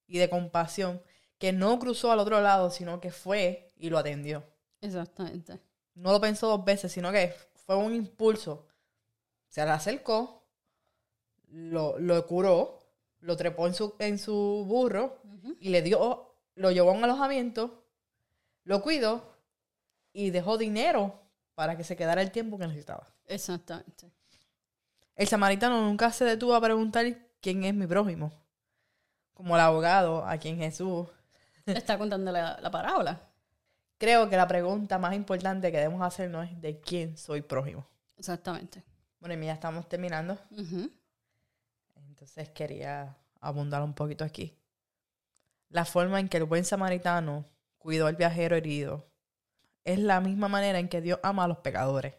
y 0.08 0.17
de 0.17 0.30
compasión, 0.30 1.02
que 1.38 1.54
no 1.54 1.78
cruzó 1.80 2.12
al 2.12 2.19
otro 2.19 2.41
lado, 2.41 2.71
sino 2.71 3.00
que 3.00 3.12
fue 3.12 3.71
y 3.78 3.89
lo 3.89 4.00
atendió. 4.00 4.43
Exactamente. 4.82 5.60
No 5.93 6.12
lo 6.12 6.19
pensó 6.19 6.48
dos 6.48 6.65
veces, 6.65 6.91
sino 6.91 7.12
que 7.12 7.36
fue 7.54 7.76
un 7.76 7.93
impulso. 7.93 8.67
Se 9.48 9.63
le 9.63 9.71
acercó, 9.71 10.43
lo, 11.50 12.00
lo 12.00 12.26
curó, 12.26 12.80
lo 13.19 13.38
trepó 13.38 13.67
en 13.67 13.76
su, 13.76 13.95
en 14.00 14.17
su 14.17 14.65
burro 14.67 15.21
y 15.60 15.69
le 15.69 15.82
dio, 15.82 16.36
lo 16.56 16.71
llevó 16.71 16.91
a 16.91 16.93
un 16.93 17.04
alojamiento, 17.04 17.86
lo 18.63 18.82
cuidó 18.82 19.36
y 20.12 20.32
dejó 20.32 20.58
dinero 20.58 21.25
para 21.56 21.76
que 21.76 21.84
se 21.84 21.96
quedara 21.96 22.22
el 22.22 22.32
tiempo 22.32 22.58
que 22.58 22.68
necesitaba. 22.68 23.08
Exactamente. 23.26 24.12
El 25.15 25.28
samaritano 25.28 25.82
nunca 25.82 26.12
se 26.12 26.26
detuvo 26.26 26.54
a 26.54 26.62
preguntar 26.62 27.06
quién 27.41 27.63
es 27.63 27.74
mi 27.74 27.88
prójimo. 27.88 28.32
Como 29.34 29.56
el 29.56 29.62
abogado 29.62 30.26
a 30.26 30.38
quien 30.38 30.58
Jesús. 30.58 31.08
Está 31.65 31.98
contando 31.98 32.32
la, 32.32 32.60
la 32.62 32.70
parábola. 32.70 33.22
Creo 33.98 34.30
que 34.30 34.36
la 34.36 34.48
pregunta 34.48 35.00
más 35.00 35.15
importante 35.15 35.72
que 35.72 35.78
debemos 35.78 36.02
hacernos 36.02 36.50
es 36.50 36.62
de 36.62 36.80
quién 36.82 37.18
soy 37.18 37.41
prójimo. 37.41 37.88
Exactamente. 38.18 38.84
Bueno, 39.20 39.41
y 39.41 39.46
ya 39.48 39.54
estamos 39.54 39.88
terminando. 39.88 40.38
Entonces 41.96 42.50
quería 42.50 43.15
abundar 43.39 43.82
un 43.82 43.94
poquito 43.94 44.24
aquí. 44.24 44.54
La 45.70 45.86
forma 45.86 46.20
en 46.20 46.30
que 46.30 46.38
el 46.38 46.44
buen 46.44 46.65
samaritano 46.65 47.46
cuidó 47.78 48.08
al 48.08 48.15
viajero 48.15 48.56
herido 48.56 49.08
es 49.86 50.00
la 50.00 50.19
misma 50.19 50.50
manera 50.50 50.80
en 50.80 50.89
que 50.89 51.00
Dios 51.00 51.19
ama 51.24 51.45
a 51.45 51.48
los 51.48 51.60
pecadores. 51.60 52.15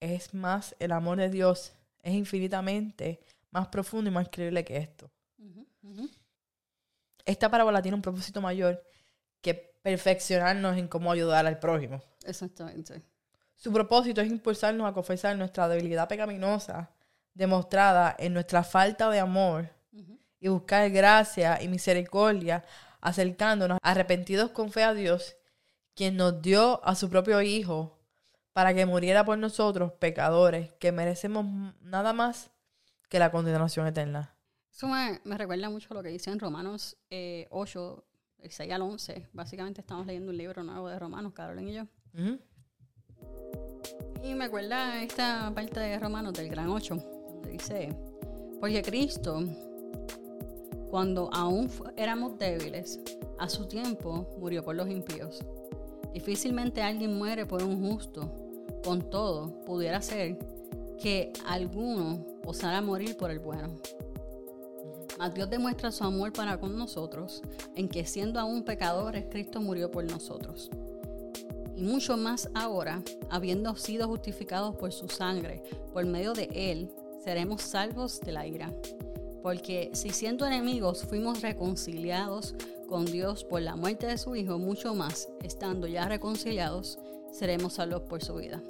Es 0.00 0.32
más, 0.34 0.76
el 0.78 0.92
amor 0.92 1.18
de 1.18 1.30
Dios 1.30 1.72
es 2.02 2.14
infinitamente 2.14 3.20
más 3.50 3.68
profundo 3.68 4.10
y 4.10 4.12
más 4.12 4.26
increíble 4.26 4.64
que 4.64 4.76
esto. 4.76 5.10
Esta 7.24 7.50
parábola 7.50 7.82
tiene 7.82 7.96
un 7.96 8.02
propósito 8.02 8.40
mayor 8.40 8.82
que 9.40 9.54
perfeccionarnos 9.54 10.76
en 10.76 10.88
cómo 10.88 11.10
ayudar 11.10 11.46
al 11.46 11.58
prójimo. 11.58 12.00
Exactamente. 12.24 13.02
Su 13.56 13.72
propósito 13.72 14.20
es 14.20 14.28
impulsarnos 14.28 14.88
a 14.88 14.92
confesar 14.92 15.36
nuestra 15.36 15.68
debilidad 15.68 16.08
pecaminosa 16.08 16.90
demostrada 17.34 18.14
en 18.18 18.34
nuestra 18.34 18.62
falta 18.62 19.10
de 19.10 19.20
amor 19.20 19.70
y 20.40 20.48
buscar 20.48 20.88
gracia 20.90 21.60
y 21.62 21.68
misericordia 21.68 22.64
acercándonos 23.00 23.78
arrepentidos 23.82 24.50
con 24.50 24.70
fe 24.70 24.84
a 24.84 24.94
Dios, 24.94 25.36
quien 25.98 26.16
nos 26.16 26.40
dio 26.40 26.80
a 26.84 26.94
su 26.94 27.10
propio 27.10 27.42
Hijo 27.42 27.98
para 28.52 28.72
que 28.72 28.86
muriera 28.86 29.24
por 29.24 29.36
nosotros, 29.36 29.90
pecadores, 29.94 30.70
que 30.78 30.92
merecemos 30.92 31.74
nada 31.80 32.12
más 32.12 32.52
que 33.08 33.18
la 33.18 33.32
condenación 33.32 33.84
eterna. 33.84 34.32
Eso 34.70 34.86
me, 34.86 35.20
me 35.24 35.36
recuerda 35.36 35.68
mucho 35.68 35.88
a 35.90 35.94
lo 35.94 36.02
que 36.04 36.10
dice 36.10 36.30
en 36.30 36.38
Romanos 36.38 36.96
eh, 37.10 37.48
8, 37.50 38.04
el 38.38 38.50
6 38.52 38.72
al 38.72 38.82
11. 38.82 39.28
Básicamente 39.32 39.80
estamos 39.80 40.06
leyendo 40.06 40.30
un 40.30 40.36
libro 40.36 40.62
nuevo 40.62 40.88
de 40.88 41.00
Romanos, 41.00 41.32
Carolyn 41.32 41.68
y 41.68 41.72
yo. 41.74 41.82
Ujú. 42.14 42.38
Y 44.22 44.34
me 44.34 44.44
acuerda 44.44 45.02
esta 45.02 45.52
parte 45.52 45.80
de 45.80 45.98
Romanos 45.98 46.32
del 46.34 46.48
gran 46.48 46.68
8, 46.68 46.94
donde 46.94 47.50
dice, 47.50 47.92
porque 48.60 48.82
Cristo, 48.82 49.42
cuando 50.90 51.28
aún 51.34 51.68
éramos 51.96 52.38
débiles, 52.38 53.00
a 53.40 53.48
su 53.48 53.66
tiempo 53.66 54.36
murió 54.38 54.64
por 54.64 54.76
los 54.76 54.88
impíos. 54.88 55.44
Difícilmente 56.18 56.82
alguien 56.82 57.16
muere 57.16 57.46
por 57.46 57.62
un 57.62 57.80
justo, 57.80 58.28
con 58.82 59.08
todo, 59.08 59.64
pudiera 59.64 60.02
ser 60.02 60.36
que 61.00 61.32
alguno 61.46 62.26
osara 62.44 62.82
morir 62.82 63.16
por 63.16 63.30
el 63.30 63.38
bueno. 63.38 63.68
Mas 65.16 65.32
Dios 65.32 65.48
demuestra 65.48 65.92
su 65.92 66.02
amor 66.02 66.32
para 66.32 66.58
con 66.58 66.76
nosotros, 66.76 67.40
en 67.76 67.88
que 67.88 68.04
siendo 68.04 68.40
aún 68.40 68.64
pecadores, 68.64 69.26
Cristo 69.30 69.60
murió 69.60 69.92
por 69.92 70.02
nosotros 70.10 70.70
y 71.76 71.82
mucho 71.82 72.16
más 72.16 72.50
ahora, 72.52 73.00
habiendo 73.30 73.76
sido 73.76 74.08
justificados 74.08 74.74
por 74.74 74.90
su 74.90 75.08
sangre, 75.08 75.62
por 75.92 76.04
medio 76.04 76.32
de 76.32 76.48
él, 76.52 76.90
seremos 77.22 77.62
salvos 77.62 78.18
de 78.18 78.32
la 78.32 78.44
ira. 78.44 78.74
Porque 79.40 79.92
si 79.92 80.10
siendo 80.10 80.44
enemigos 80.44 81.04
fuimos 81.04 81.42
reconciliados 81.42 82.56
con 82.88 83.04
Dios 83.04 83.44
por 83.44 83.62
la 83.62 83.76
muerte 83.76 84.06
de 84.06 84.18
su 84.18 84.34
Hijo, 84.34 84.58
mucho 84.58 84.94
más, 84.94 85.28
estando 85.42 85.86
ya 85.86 86.08
reconciliados, 86.08 86.98
seremos 87.30 87.74
salvos 87.74 88.02
por 88.02 88.24
su 88.24 88.34
vida. 88.36 88.62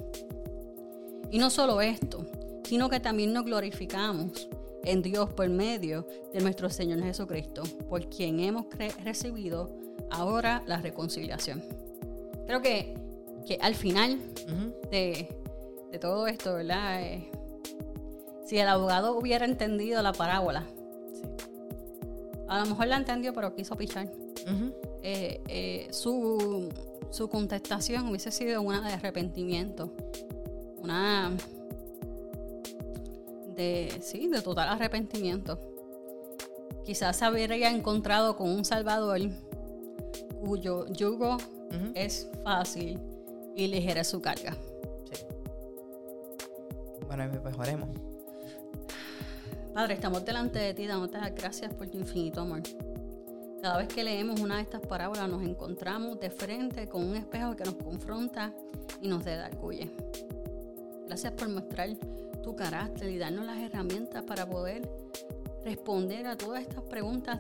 Y 1.31 1.39
no 1.39 1.49
solo 1.51 1.81
esto, 1.81 2.27
sino 2.65 2.91
que 2.91 3.01
también 3.01 3.33
nos 3.33 3.45
glorificamos 3.45 4.49
en 4.85 5.03
Dios 5.03 5.33
por 5.33 5.49
medio 5.49 6.07
de 6.33 6.41
nuestro 6.41 6.69
Señor 6.69 7.01
Jesucristo, 7.03 7.63
por 7.89 8.09
quien 8.09 8.41
hemos 8.41 8.67
recibido 9.05 9.71
ahora 10.11 10.63
la 10.67 10.81
reconciliación. 10.81 11.63
Creo 12.47 12.61
que, 12.61 12.95
que 13.47 13.59
al 13.61 13.75
final 13.75 14.19
de, 14.91 15.29
de 15.91 15.99
todo 15.99 16.27
esto, 16.27 16.55
¿verdad? 16.55 17.03
Eh, 17.03 17.31
si 18.47 18.59
el 18.59 18.69
abogado 18.69 19.17
hubiera 19.17 19.45
entendido 19.45 20.03
la 20.03 20.13
parábola, 20.13 20.67
Sí. 21.13 21.23
A 22.49 22.61
lo 22.61 22.67
mejor 22.67 22.87
la 22.87 22.97
entendió, 22.97 23.33
pero 23.33 23.55
quiso 23.55 23.77
pichar. 23.77 24.11
Eh, 25.03 25.43
eh, 25.49 25.89
su, 25.91 26.69
su 27.11 27.29
contestación 27.29 28.09
hubiese 28.09 28.31
sido 28.31 28.63
una 28.63 28.87
de 28.87 28.95
arrepentimiento. 28.95 29.93
Una 30.79 31.33
de, 33.55 33.99
sí, 34.01 34.29
de 34.29 34.41
total 34.41 34.69
arrepentimiento. 34.69 35.61
Quizás 36.85 37.17
se 37.17 37.25
habría 37.25 37.71
encontrado 37.71 38.37
con 38.37 38.49
un 38.51 38.65
Salvador 38.65 39.21
cuyo 40.41 40.87
yugo 40.87 41.37
es 41.95 42.31
fácil 42.45 42.99
y 43.55 43.67
ligera 43.67 44.05
su 44.05 44.23
carga. 44.23 44.57
Sí. 45.13 45.25
Bueno, 47.07 47.25
y 47.25 47.39
mejoremos. 47.45 47.91
Padre, 49.79 49.95
estamos 49.95 50.25
delante 50.25 50.59
de 50.59 50.75
ti, 50.75 50.89
dándote 50.89 51.19
las 51.19 51.33
gracias 51.33 51.73
por 51.73 51.87
tu 51.87 51.99
infinito 51.99 52.41
amor. 52.41 52.63
Cada 53.63 53.77
vez 53.79 53.87
que 53.87 54.03
leemos 54.03 54.41
una 54.41 54.57
de 54.57 54.63
estas 54.63 54.81
parábolas 54.81 55.29
nos 55.29 55.41
encontramos 55.45 56.19
de 56.19 56.31
frente 56.31 56.89
con 56.89 57.05
un 57.05 57.15
espejo 57.15 57.55
que 57.55 57.63
nos 57.63 57.75
confronta 57.75 58.53
y 59.01 59.07
nos 59.07 59.23
redarguye. 59.23 59.89
Gracias 61.07 61.33
por 61.35 61.49
mostrar 61.51 61.91
tu 62.43 62.57
carácter 62.57 63.09
y 63.09 63.19
darnos 63.19 63.47
las 63.47 63.59
herramientas 63.59 64.25
para 64.25 64.51
poder 64.51 64.91
responder 65.65 66.27
a 66.27 66.37
todas 66.37 66.63
estas 66.63 66.83
preguntas 66.83 67.39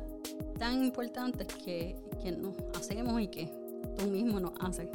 tan 0.61 0.85
importantes 0.85 1.48
que, 1.64 1.96
que 2.22 2.31
nos 2.31 2.55
hacemos 2.77 3.20
y 3.20 3.27
que 3.27 3.53
tú 3.96 4.07
mismo 4.07 4.38
nos 4.38 4.53
haces. 4.61 4.88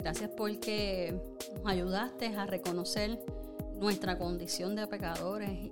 Gracias 0.00 0.28
porque 0.36 1.18
nos 1.56 1.66
ayudaste 1.66 2.26
a 2.26 2.44
reconocer 2.44 3.24
nuestra 3.78 4.18
condición 4.18 4.76
de 4.76 4.86
pecadores 4.86 5.70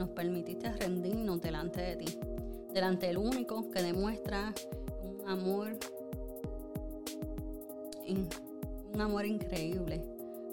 nos 0.00 0.08
permitiste 0.08 0.72
rendirnos 0.72 1.42
delante 1.42 1.82
de 1.82 1.96
ti, 1.96 2.18
delante 2.72 3.06
del 3.06 3.18
único 3.18 3.70
que 3.70 3.82
demuestra 3.82 4.54
un 5.02 5.28
amor, 5.28 5.78
un 8.94 9.00
amor 9.00 9.26
increíble, 9.26 10.02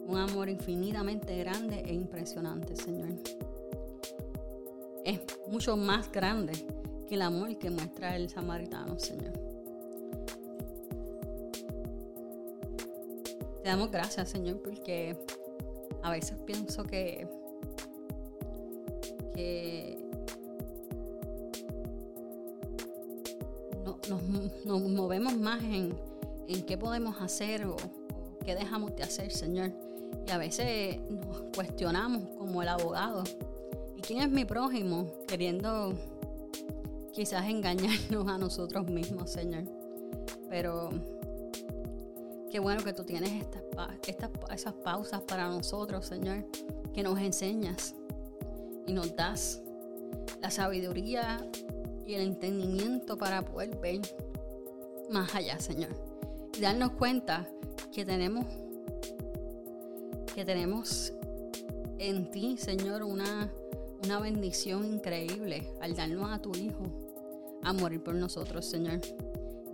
un 0.05 0.17
amor 0.17 0.49
infinitamente 0.49 1.38
grande 1.38 1.81
e 1.86 1.93
impresionante, 1.93 2.75
Señor. 2.75 3.07
Es 5.05 5.21
mucho 5.49 5.77
más 5.77 6.12
grande 6.12 6.51
que 7.07 7.15
el 7.15 7.21
amor 7.21 7.57
que 7.57 7.69
muestra 7.69 8.17
el 8.17 8.29
samaritano, 8.29 8.99
Señor. 8.99 9.31
Te 13.63 13.69
damos 13.69 13.91
gracias, 13.91 14.27
Señor, 14.27 14.62
porque 14.62 15.17
a 16.03 16.12
veces 16.12 16.38
pienso 16.45 16.83
que, 16.83 17.25
que 19.38 19.97
no- 23.86 24.00
nos, 24.10 24.65
nos 24.65 24.82
movemos 24.82 25.38
más 25.38 25.63
en, 25.63 25.93
en 26.47 26.63
qué 26.63 26.78
podemos 26.78 27.21
hacer 27.21 27.65
o, 27.65 27.76
o 27.76 28.39
qué 28.43 28.56
dejamos 28.56 28.95
de 28.95 29.04
hacer, 29.04 29.32
Señor. 29.32 29.71
Y 30.28 30.32
a 30.32 30.38
veces 30.38 31.00
nos 31.10 31.43
cuestionamos 31.56 32.23
como 32.38 32.62
el 32.62 32.67
abogado. 32.69 33.23
¿Y 33.95 34.02
quién 34.02 34.21
es 34.21 34.30
mi 34.30 34.45
prójimo? 34.45 35.08
Queriendo 35.28 35.93
quizás 37.13 37.45
engañarnos 37.47 38.28
a 38.28 38.38
nosotros 38.38 38.88
mismos, 38.89 39.32
Señor. 39.32 39.63
Pero 40.50 40.89
Qué 42.50 42.60
bueno 42.60 42.82
que 42.82 42.93
tú 42.93 43.04
tienes 43.04 43.32
estas, 43.34 43.62
estas 44.08 44.30
esas 44.56 44.73
pausas 44.73 45.21
para 45.21 45.50
nosotros, 45.50 46.06
Señor, 46.06 46.45
que 46.93 47.04
nos 47.04 47.19
enseñas 47.19 47.93
y 48.88 48.93
nos 48.93 49.15
das 49.15 49.62
la 50.41 50.50
sabiduría 50.50 51.45
y 52.06 52.15
el 52.15 52.21
entendimiento 52.21 53.17
para 53.17 53.43
poder 53.43 53.78
ver 53.78 54.02
más 55.12 55.36
allá, 55.36 55.60
Señor. 55.60 55.91
Y 56.58 56.62
darnos 56.62 56.91
cuenta 56.93 57.47
que 57.91 58.06
tenemos 58.06 58.45
que 60.34 60.45
tenemos 60.45 61.13
en 61.97 62.30
ti, 62.30 62.58
Señor, 62.58 63.02
una, 63.02 63.52
una 64.04 64.19
bendición 64.19 64.86
increíble 64.86 65.67
al 65.82 65.95
darnos 65.95 66.30
a 66.30 66.39
tu 66.39 66.56
Hijo 66.56 66.84
a 67.63 67.73
morir 67.73 68.04
por 68.04 68.13
nosotros, 68.13 68.65
Señor. 68.67 69.02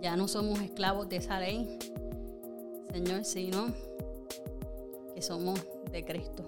Ya 0.00 0.16
no 0.16 0.26
somos 0.26 0.60
esclavos 0.60 1.06
de 1.10 1.16
esa 1.16 1.38
ley, 1.38 1.78
Señor, 2.90 3.24
sino 3.26 3.66
que 5.14 5.20
somos 5.20 5.60
de 5.92 6.02
Cristo. 6.02 6.46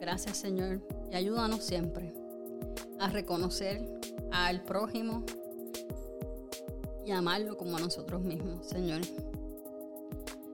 Gracias, 0.00 0.36
Señor, 0.36 0.80
y 1.10 1.16
ayúdanos 1.16 1.64
siempre 1.64 2.12
a 2.98 3.08
reconocer 3.08 3.88
al 4.32 4.62
prójimo 4.62 5.24
y 7.04 7.12
amarlo 7.12 7.56
como 7.56 7.76
a 7.76 7.80
nosotros 7.80 8.22
mismos, 8.22 8.66
Señor. 8.66 9.00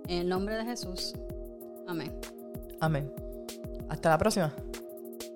En 0.08 0.18
el 0.18 0.28
nombre 0.28 0.56
de 0.56 0.64
Jesús. 0.64 1.14
Amén. 1.86 2.12
Amén. 2.80 3.12
Hasta 3.88 4.10
la 4.10 4.18
próxima. 4.18 4.54